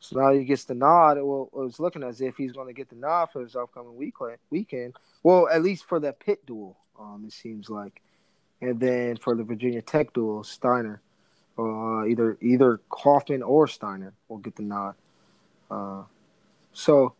[0.00, 1.18] So now he gets the nod.
[1.18, 3.96] Well, it was looking as if he's going to get the nod for his upcoming
[3.96, 4.14] week
[4.50, 4.94] weekend.
[5.22, 8.00] Well, at least for the pit duel, um, it seems like.
[8.62, 11.00] And then for the Virginia Tech duel, Steiner,
[11.60, 14.94] uh, either either Hoffman or Steiner will get the nod.
[15.70, 16.04] Uh,
[16.72, 17.14] so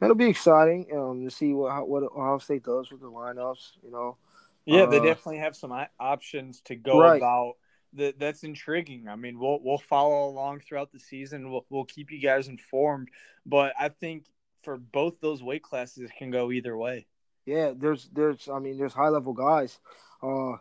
[0.00, 3.72] that'll be exciting um, to see what what Ohio State does with the lineups.
[3.84, 4.16] You know,
[4.64, 7.16] yeah, they uh, definitely have some options to go right.
[7.16, 7.54] about.
[7.94, 9.06] That that's intriguing.
[9.06, 11.50] I mean, we'll we'll follow along throughout the season.
[11.50, 13.10] We'll we'll keep you guys informed.
[13.44, 14.24] But I think
[14.62, 17.06] for both those weight classes, it can go either way.
[17.44, 19.78] Yeah, there's there's I mean there's high level guys,
[20.22, 20.56] uh,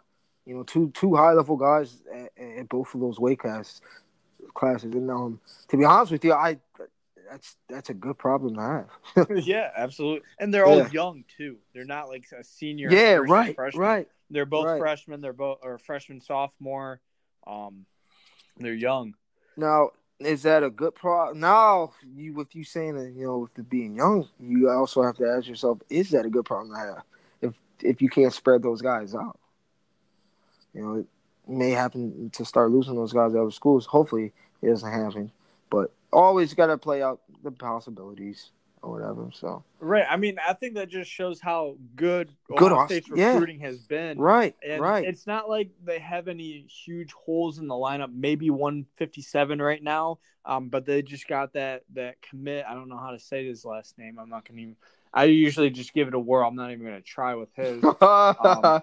[0.46, 3.82] you know two two high level guys at, at both of those weight classes
[4.54, 4.94] classes.
[4.94, 5.40] And um,
[5.70, 6.58] to be honest with you, I
[7.30, 9.28] that's that's a good problem to have.
[9.46, 10.22] yeah, absolutely.
[10.40, 10.90] And they're all yeah.
[10.92, 11.58] young too.
[11.74, 12.92] They're not like a senior.
[12.92, 13.82] Yeah, right, freshman.
[13.82, 14.08] right.
[14.30, 14.80] They're both right.
[14.80, 15.22] freshmen.
[15.22, 17.02] They're both or freshman, sophomore.
[17.46, 17.86] Um,
[18.58, 19.16] they're young.
[19.58, 21.40] Now, is that a good problem?
[21.40, 25.18] Now, you with you saying that you know with the being young, you also have
[25.18, 27.04] to ask yourself: Is that a good problem to have?
[27.42, 29.40] If if you can't spread those guys out,
[30.74, 31.06] you know, it
[31.48, 33.86] may happen to start losing those guys out of schools.
[33.86, 35.32] Hopefully, it doesn't happen.
[35.70, 38.52] But always got to play out the possibilities
[38.82, 39.30] or whatever.
[39.34, 43.62] So right, I mean, I think that just shows how good good Ohio State's recruiting
[43.62, 43.68] yeah.
[43.68, 44.18] has been.
[44.18, 45.06] Right, and right.
[45.06, 48.14] It's not like they have any huge holes in the lineup.
[48.14, 52.66] Maybe 157 right now, um, but they just got that that commit.
[52.68, 54.18] I don't know how to say his last name.
[54.20, 54.76] I'm not gonna even.
[55.14, 56.48] I usually just give it a whirl.
[56.48, 57.84] I'm not even gonna try with his.
[58.02, 58.82] um,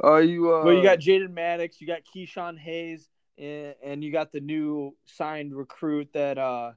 [0.00, 0.54] Are you?
[0.54, 0.64] Uh...
[0.64, 1.80] Well, you got Jaden Maddox.
[1.80, 6.72] You got Ke-Shawn Hayes and, you got the new signed recruit that uh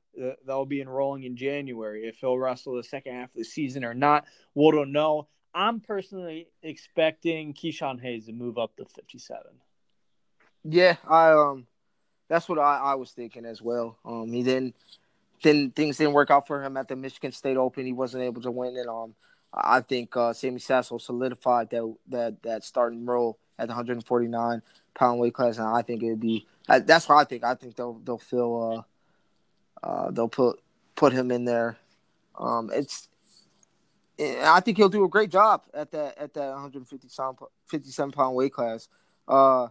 [0.45, 2.07] that'll be enrolling in January.
[2.07, 5.27] If he'll wrestle the second half of the season or not, we don't know.
[5.53, 9.41] I'm personally expecting Ke-Shawn Hayes to move up to 57.
[10.63, 11.67] Yeah, I um,
[12.29, 13.97] that's what I, I was thinking as well.
[14.05, 14.75] Um, he didn't,
[15.43, 17.85] then things didn't work out for him at the Michigan State Open.
[17.85, 18.87] He wasn't able to win it.
[18.87, 19.15] Um,
[19.53, 24.61] I think uh, Sammy Sasso solidified that that that starting role at the 149
[24.93, 27.43] pound weight class, and I think it'd be that's what I think.
[27.43, 28.85] I think they'll they'll fill
[29.83, 30.61] uh, uh, they'll put
[30.95, 31.77] put him in there.
[32.39, 33.09] Um, it's
[34.19, 38.87] I think he'll do a great job at that at that 157 pound weight class.
[39.27, 39.67] Uh,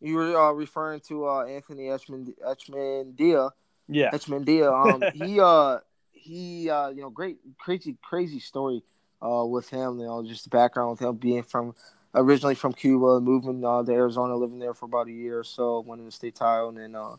[0.00, 3.50] you were uh, referring to uh, Anthony Etchman Echemendia.
[3.88, 4.72] Yeah, Echemendia.
[4.72, 5.78] Um, he uh
[6.12, 8.82] he uh you know great crazy crazy story
[9.22, 9.98] uh with him.
[9.98, 11.74] You know just the background with him being from
[12.14, 15.80] originally from Cuba, moving uh, to Arizona, living there for about a year or so,
[15.80, 17.16] winning the state title, and then, uh,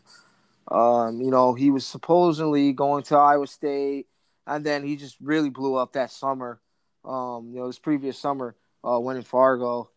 [0.74, 4.06] um, you know, he was supposedly going to Iowa State,
[4.46, 6.60] and then he just really blew up that summer.
[7.04, 8.54] Um, you know, this previous summer,
[8.84, 9.90] uh, winning Fargo,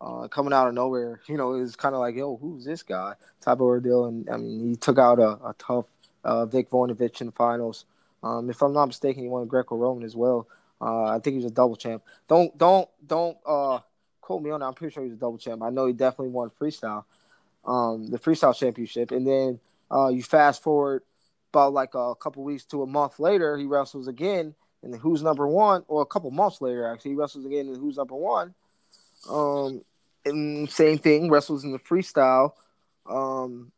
[0.00, 1.20] uh, coming out of nowhere.
[1.26, 3.14] You know, it was kind of like, yo, who's this guy?
[3.40, 5.86] Type of ordeal, and I mean, he took out a, a tough
[6.24, 7.84] uh, Vic Voinovich in the finals.
[8.22, 10.46] Um, if I'm not mistaken, he won Greco-Roman as well.
[10.82, 12.02] Uh, I think he was a double champ.
[12.28, 13.78] Don't don't don't uh
[14.20, 14.66] quote me on that.
[14.66, 15.62] I'm pretty sure he's a double champ.
[15.62, 17.04] I know he definitely won freestyle,
[17.64, 19.10] um, the freestyle championship.
[19.12, 19.60] And then
[19.90, 21.02] uh, you fast forward
[21.52, 24.54] about like a couple weeks to a month later, he wrestles again.
[24.82, 25.84] And who's number one?
[25.86, 27.68] Or a couple months later, actually, he wrestles again.
[27.68, 28.54] And who's number one?
[29.30, 29.82] Um,
[30.24, 32.54] and same thing, wrestles in the freestyle
[33.08, 33.70] um,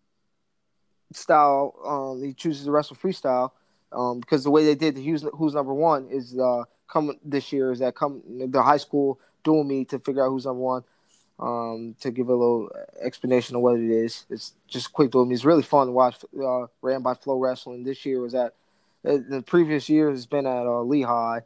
[1.13, 1.75] style.
[1.85, 3.51] Um, he chooses to wrestle freestyle
[3.93, 7.53] um, because the way they did the who's, who's number one is uh, coming this
[7.53, 10.85] year is that come the high school dual meet to figure out who's number one.
[11.37, 12.71] Um, to give a little
[13.03, 15.35] explanation of what it is, it's just quick dual meet.
[15.35, 16.25] It's really fun to watch.
[16.41, 17.83] Uh, ran by Flow Wrestling.
[17.83, 18.55] This year was at
[19.03, 21.41] the previous year has been at uh, Lehigh.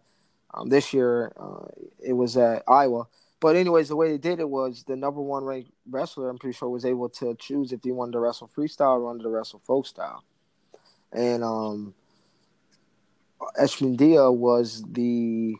[0.54, 1.66] Um, this year uh,
[2.02, 3.06] it was at Iowa.
[3.40, 6.56] But anyways, the way they did it was the number one ranked wrestler, I'm pretty
[6.56, 9.60] sure, was able to choose if he wanted to wrestle freestyle or wanted to wrestle
[9.64, 10.24] folk style.
[11.12, 11.94] And um,
[13.60, 15.56] Echemendia was the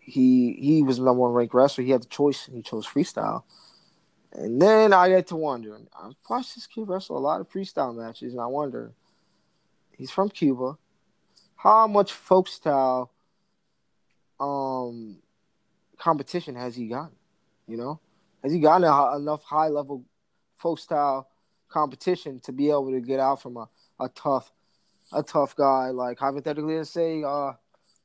[0.00, 1.84] he he was number one ranked wrestler.
[1.84, 2.48] He had the choice.
[2.52, 3.42] He chose freestyle,
[4.32, 5.78] And then I get to wonder.
[5.98, 8.92] I've watched this kid wrestle a lot of freestyle matches, and I wonder.
[9.96, 10.78] He's from Cuba.
[11.56, 13.10] How much folk style
[14.40, 15.18] um
[15.98, 17.16] competition has he gotten?
[17.66, 18.00] You know,
[18.42, 20.04] has he gotten a, enough high level
[20.56, 21.28] folk style
[21.68, 23.68] competition to be able to get out from a,
[24.00, 24.50] a tough
[25.12, 25.90] a tough guy.
[25.90, 27.52] Like hypothetically let's say uh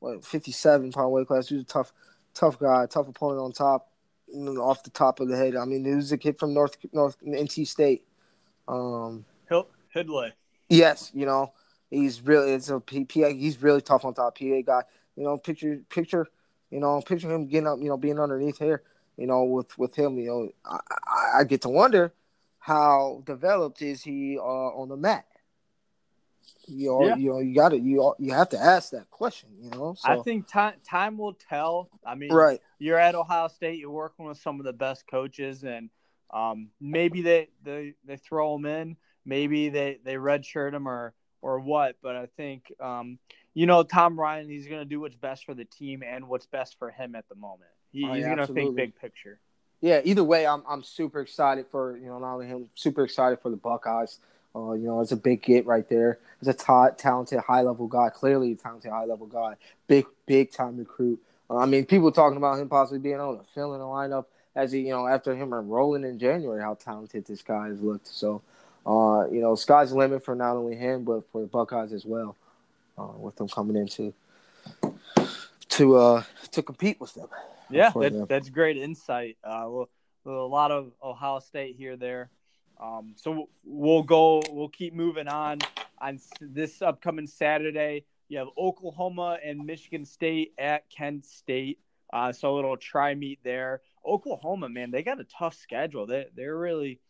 [0.00, 1.92] what 57 pound weight class who's a tough
[2.34, 3.90] tough guy tough opponent on top
[4.34, 5.56] off the top of the head.
[5.56, 8.04] I mean who's a kid from north north nt state.
[8.68, 9.24] Um
[9.94, 10.32] Hidlay.
[10.68, 11.52] yes you know
[11.90, 14.82] he's really it's a PA, he's really tough on top PA guy.
[15.16, 16.26] You know picture picture
[16.70, 18.82] you know picture him getting up you know being underneath here
[19.16, 20.48] you know with with him you know.
[20.64, 22.12] I, I, I get to wonder
[22.58, 25.26] how developed is he uh, on the mat
[26.66, 27.16] you know, yeah.
[27.16, 29.50] you know, you got to you you have to ask that question.
[29.60, 30.10] You know, so.
[30.10, 31.90] I think time time will tell.
[32.06, 32.60] I mean, right?
[32.78, 33.78] You're at Ohio State.
[33.78, 35.90] You're working with some of the best coaches, and
[36.32, 38.96] um, maybe they, they they throw them in.
[39.24, 41.96] Maybe they they redshirt them or or what.
[42.02, 43.18] But I think um,
[43.52, 44.48] you know Tom Ryan.
[44.48, 47.28] He's going to do what's best for the team and what's best for him at
[47.28, 47.70] the moment.
[47.92, 49.38] He, oh, he's going to think big picture.
[49.80, 50.00] Yeah.
[50.04, 53.50] Either way, I'm I'm super excited for you know not only him, super excited for
[53.50, 54.18] the Buckeyes.
[54.54, 56.18] Uh, you know, it's a big get right there.
[56.40, 58.08] He's a t- talented, high level guy.
[58.10, 59.56] Clearly, a talented, high level guy.
[59.86, 61.20] Big, big time recruit.
[61.50, 64.26] Uh, I mean, people talking about him possibly being able to fill in the lineup
[64.54, 68.06] as he, you know, after him enrolling in January, how talented this guy has looked.
[68.06, 68.42] So,
[68.86, 72.04] uh, you know, sky's the limit for not only him but for the Buckeyes as
[72.04, 72.36] well,
[72.96, 74.14] uh, with them coming into
[75.70, 76.22] to uh
[76.52, 77.26] to compete with them.
[77.70, 79.36] Yeah, that, that's great insight.
[79.42, 79.88] Uh, well,
[80.26, 82.30] a lot of Ohio State here there.
[82.80, 84.42] Um, so we'll go.
[84.50, 85.58] We'll keep moving on.
[86.00, 91.78] On this upcoming Saturday, you have Oklahoma and Michigan State at Kent State.
[92.12, 93.80] Uh, so a little tri meet there.
[94.06, 96.06] Oklahoma, man, they got a tough schedule.
[96.06, 97.00] They they're really.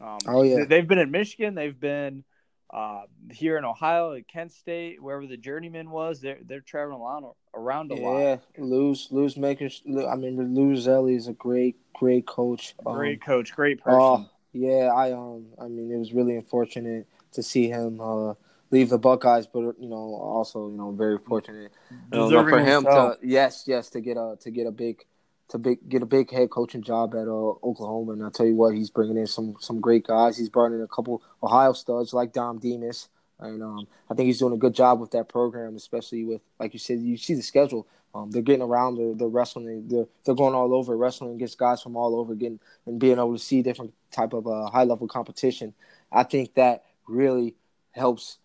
[0.00, 0.64] Um, oh yeah.
[0.64, 1.54] They've been in Michigan.
[1.54, 2.24] They've been
[2.72, 3.02] uh,
[3.32, 6.20] here in Ohio at Kent State, wherever the journeyman was.
[6.20, 8.20] They're they're traveling around around a yeah, lot.
[8.20, 9.82] Yeah, lose lose makers.
[9.86, 12.74] I mean, Lou Rosselli is a great great coach.
[12.84, 14.24] Great um, coach, great person.
[14.24, 14.24] Uh,
[14.56, 18.34] yeah, I um, I mean, it was really unfortunate to see him uh,
[18.70, 22.84] leave the Buckeyes, but you know, also you know, very fortunate you know, for him
[22.84, 23.20] himself.
[23.20, 25.04] to yes, yes, to get a to get a big
[25.48, 28.12] to big get a big head coaching job at uh, Oklahoma.
[28.12, 30.36] And I tell you what, he's bringing in some some great guys.
[30.36, 33.08] He's brought in a couple Ohio studs like Dom Demas.
[33.38, 36.72] And um, I think he's doing a good job with that program, especially with, like
[36.72, 37.86] you said, you see the schedule.
[38.16, 38.96] Um, they're getting around.
[38.96, 39.88] They're, they're wrestling.
[39.88, 43.36] They're, they're going all over wrestling against guys from all over, getting and being able
[43.36, 45.74] to see different type of uh, high level competition.
[46.10, 47.54] I think that really
[47.92, 48.38] helps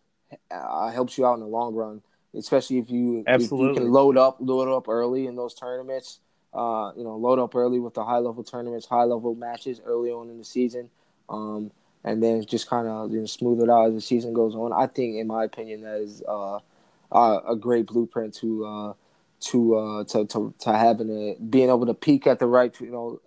[0.49, 2.02] uh, helps you out in the long run,
[2.35, 3.69] especially if you, Absolutely.
[3.69, 6.19] If you can load up load up early in those tournaments.
[6.53, 10.11] Uh, you know, load up early with the high level tournaments, high level matches early
[10.11, 10.89] on in the season,
[11.30, 11.72] um,
[12.03, 14.73] and then just kind of you know, smooth it out as the season goes on.
[14.73, 16.60] I think, in my opinion, that is uh,
[17.14, 18.93] a great blueprint to uh,
[19.41, 22.91] to uh to to, to having a being able to peak at the right you
[22.91, 23.19] know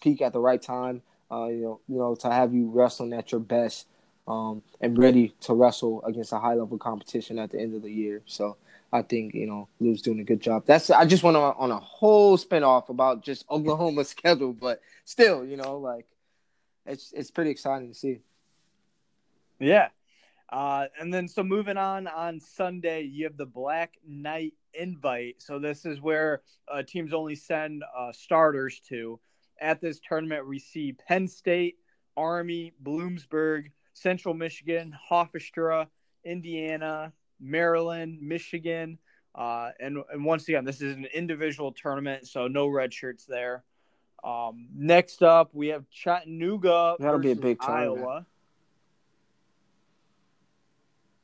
[0.00, 3.32] peak at the right time uh you know you know to have you wrestling at
[3.32, 3.86] your best
[4.28, 7.90] um and ready to wrestle against a high level competition at the end of the
[7.90, 8.56] year so
[8.92, 10.64] I think you know Lou's doing a good job.
[10.66, 14.82] That's I just went on, on a whole spin off about just Oklahoma's schedule, but
[15.04, 16.06] still, you know, like
[16.84, 18.20] it's it's pretty exciting to see.
[19.58, 19.88] Yeah,
[20.50, 25.36] uh, and then so moving on on Sunday, you have the Black Knight invite.
[25.38, 26.42] So this is where
[26.72, 29.18] uh, teams only send uh, starters to.
[29.60, 31.76] At this tournament, we see Penn State,
[32.16, 35.86] Army, Bloomsburg, Central Michigan, Hofstra,
[36.24, 38.98] Indiana, Maryland, Michigan.
[39.34, 43.64] Uh, and, and once again, this is an individual tournament, so no red shirts there.
[44.24, 46.96] Um, next up, we have Chattanooga.
[46.98, 48.00] That'll be a big tournament.
[48.00, 48.26] Iowa.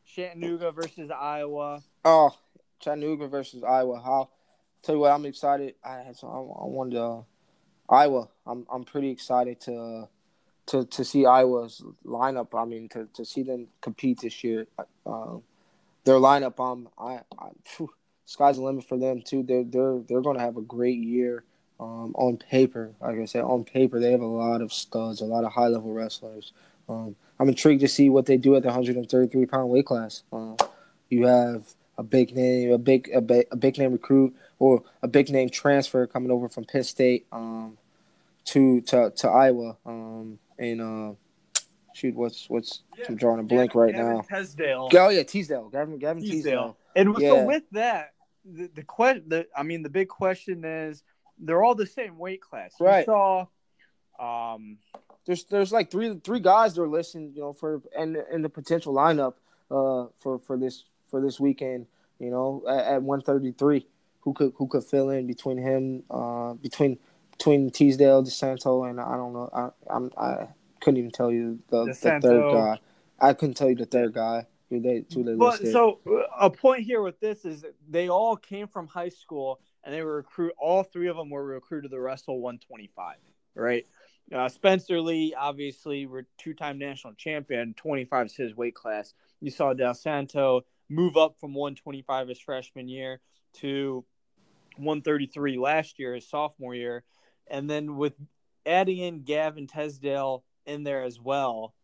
[0.05, 1.83] Chattanooga versus Iowa.
[2.05, 2.37] Oh,
[2.81, 4.01] Chattanooga versus Iowa.
[4.01, 4.31] How?
[4.83, 5.75] Tell you what, I'm excited.
[5.85, 7.25] I I, I wanted to,
[7.89, 8.29] Iowa.
[8.47, 10.09] I'm I'm pretty excited to
[10.67, 12.49] to to see Iowa's lineup.
[12.59, 14.67] I mean, to, to see them compete this year.
[15.05, 15.39] Uh,
[16.05, 16.59] their lineup.
[16.61, 17.91] Um, I, I phew,
[18.25, 19.43] sky's the limit for them too.
[19.43, 21.45] They're they're they're going to have a great year.
[21.81, 25.25] Um, on paper, like I said, on paper they have a lot of studs, a
[25.25, 26.53] lot of high level wrestlers.
[26.89, 30.25] Um, I'm intrigued to see what they do at the 133 pound weight class.
[30.33, 30.57] Uh,
[31.09, 35.09] you have a big name, a big a, big, a big name recruit or a
[35.09, 37.77] big name transfer coming over from Penn State um,
[38.47, 39.77] to to to Iowa.
[39.85, 41.15] Um, and uh,
[41.93, 44.21] shoot, what's what's yeah, I'm drawing a blank Gavin, right Gavin now.
[44.23, 44.89] Teasdale.
[44.93, 45.69] Oh yeah, Teasdale.
[45.71, 46.35] Gavin Gavin Teasdale.
[46.35, 46.77] Teasdale.
[46.97, 47.29] And yeah.
[47.29, 48.13] so with that,
[48.45, 51.03] the the question, the, I mean, the big question is,
[51.39, 52.75] they're all the same weight class.
[52.81, 53.01] Right.
[53.01, 53.47] You saw,
[54.21, 54.79] um,
[55.27, 58.49] there's there's like three three guys that are listed, you know, for and in the
[58.49, 59.35] potential lineup
[59.71, 61.87] uh for for this for this weekend,
[62.19, 63.87] you know, at, at 133
[64.21, 66.99] who could who could fill in between him uh between
[67.33, 70.49] between Teasdale, DeSanto, and I don't know I I'm, I
[70.81, 72.81] couldn't even tell you the, the third guy.
[73.21, 74.47] I couldn't tell you the third guy.
[74.71, 75.99] Who they, who they but so
[76.39, 80.17] a point here with this is they all came from high school and they were
[80.17, 80.53] recruit.
[80.59, 83.17] All three of them were recruited to the wrestle 125,
[83.55, 83.87] right?
[84.31, 87.73] Uh, Spencer Lee, obviously, were two-time national champion.
[87.79, 89.15] 25 is his weight class.
[89.41, 93.21] You saw DeSanto move up from 125 his freshman year
[93.55, 94.05] to
[94.77, 97.05] 133 last year, his sophomore year,
[97.47, 98.15] and then with
[98.67, 101.75] adding in Gavin Teasdale in there as well.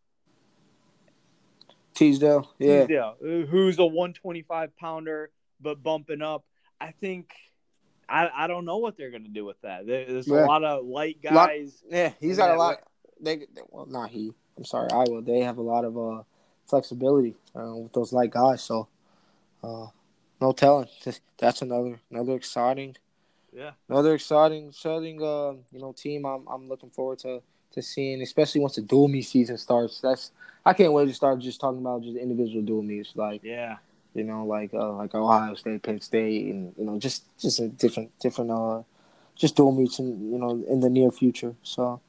[1.94, 6.44] Teasdale, yeah, Teasdale, who's a 125 pounder but bumping up.
[6.80, 7.32] I think
[8.08, 9.86] I, I don't know what they're going to do with that.
[9.86, 10.44] There's yeah.
[10.44, 11.34] a lot of light guys.
[11.34, 11.50] Lot,
[11.90, 12.78] yeah, he's got a lot.
[13.20, 14.32] They, they, well, not he.
[14.56, 15.22] I'm sorry, Iowa.
[15.22, 16.22] They have a lot of uh,
[16.68, 18.62] flexibility uh, with those light guys.
[18.62, 18.88] So,
[19.64, 19.86] uh,
[20.40, 20.88] no telling.
[21.38, 22.96] That's another another exciting,
[23.52, 26.26] yeah, another exciting, exciting, uh, you know, team.
[26.26, 27.42] I'm I'm looking forward to
[27.72, 30.00] to seeing, especially once the dual meet season starts.
[30.00, 30.30] That's
[30.64, 33.14] I can't wait to start just talking about just individual dual meets.
[33.14, 33.76] Like, yeah,
[34.14, 37.68] you know, like uh, like Ohio State, Penn State, and you know, just just a
[37.68, 38.82] different different uh,
[39.34, 41.54] just dual meets in you know in the near future.
[41.62, 42.00] So.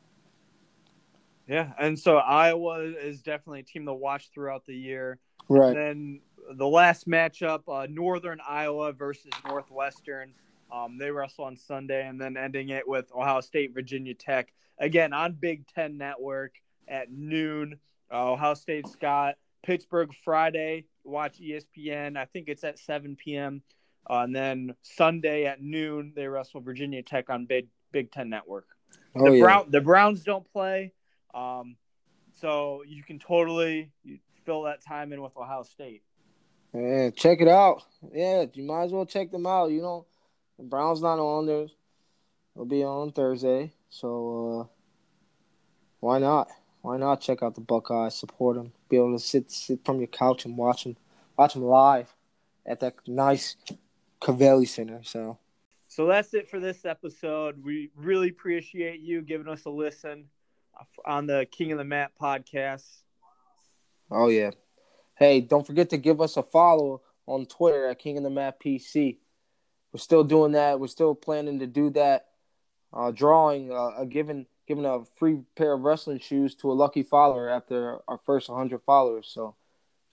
[1.47, 5.19] Yeah, and so Iowa is definitely a team to watch throughout the year.
[5.47, 5.67] Right.
[5.67, 6.19] And then
[6.53, 10.31] the last matchup, uh, Northern Iowa versus Northwestern.
[10.71, 15.13] Um, they wrestle on Sunday, and then ending it with Ohio State, Virginia Tech again
[15.13, 16.53] on Big Ten Network
[16.87, 17.79] at noon.
[18.11, 20.85] Uh, Ohio State's got Pittsburgh Friday.
[21.03, 22.17] Watch ESPN.
[22.17, 23.61] I think it's at 7 p.m.
[24.09, 28.67] Uh, and then Sunday at noon, they wrestle Virginia Tech on Big Big Ten Network.
[29.15, 29.43] Oh, the, yeah.
[29.43, 30.91] Brown, the Browns don't play,
[31.33, 31.77] um,
[32.33, 33.91] so you can totally
[34.45, 36.03] fill that time in with Ohio State.
[36.75, 37.83] Yeah, check it out.
[38.11, 39.71] Yeah, you might as well check them out.
[39.71, 40.05] You know,
[40.57, 41.67] the Browns not on there.
[42.53, 44.73] It'll be on Thursday, so uh,
[46.01, 46.49] why not?
[46.81, 48.15] Why not check out the Buckeyes?
[48.15, 48.73] Support them.
[48.89, 50.97] Be able to sit sit from your couch and watch them,
[51.37, 52.13] watch them live
[52.65, 53.55] at that nice
[54.21, 54.99] Covelli Center.
[55.03, 55.37] So,
[55.87, 57.63] so that's it for this episode.
[57.63, 60.25] We really appreciate you giving us a listen
[61.05, 62.85] on the King of the Mat podcast.
[64.11, 64.51] Oh yeah.
[65.15, 68.59] Hey, don't forget to give us a follow on Twitter at King of the Mat
[68.59, 69.17] PC.
[69.91, 70.79] We're still doing that.
[70.79, 72.27] We're still planning to do that.
[72.93, 77.03] Uh, drawing uh, a given giving a free pair of wrestling shoes to a lucky
[77.03, 79.29] follower after our first 100 followers.
[79.31, 79.55] So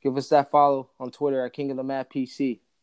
[0.03, 2.61] give us that follow on Twitter at King of the Mat PC.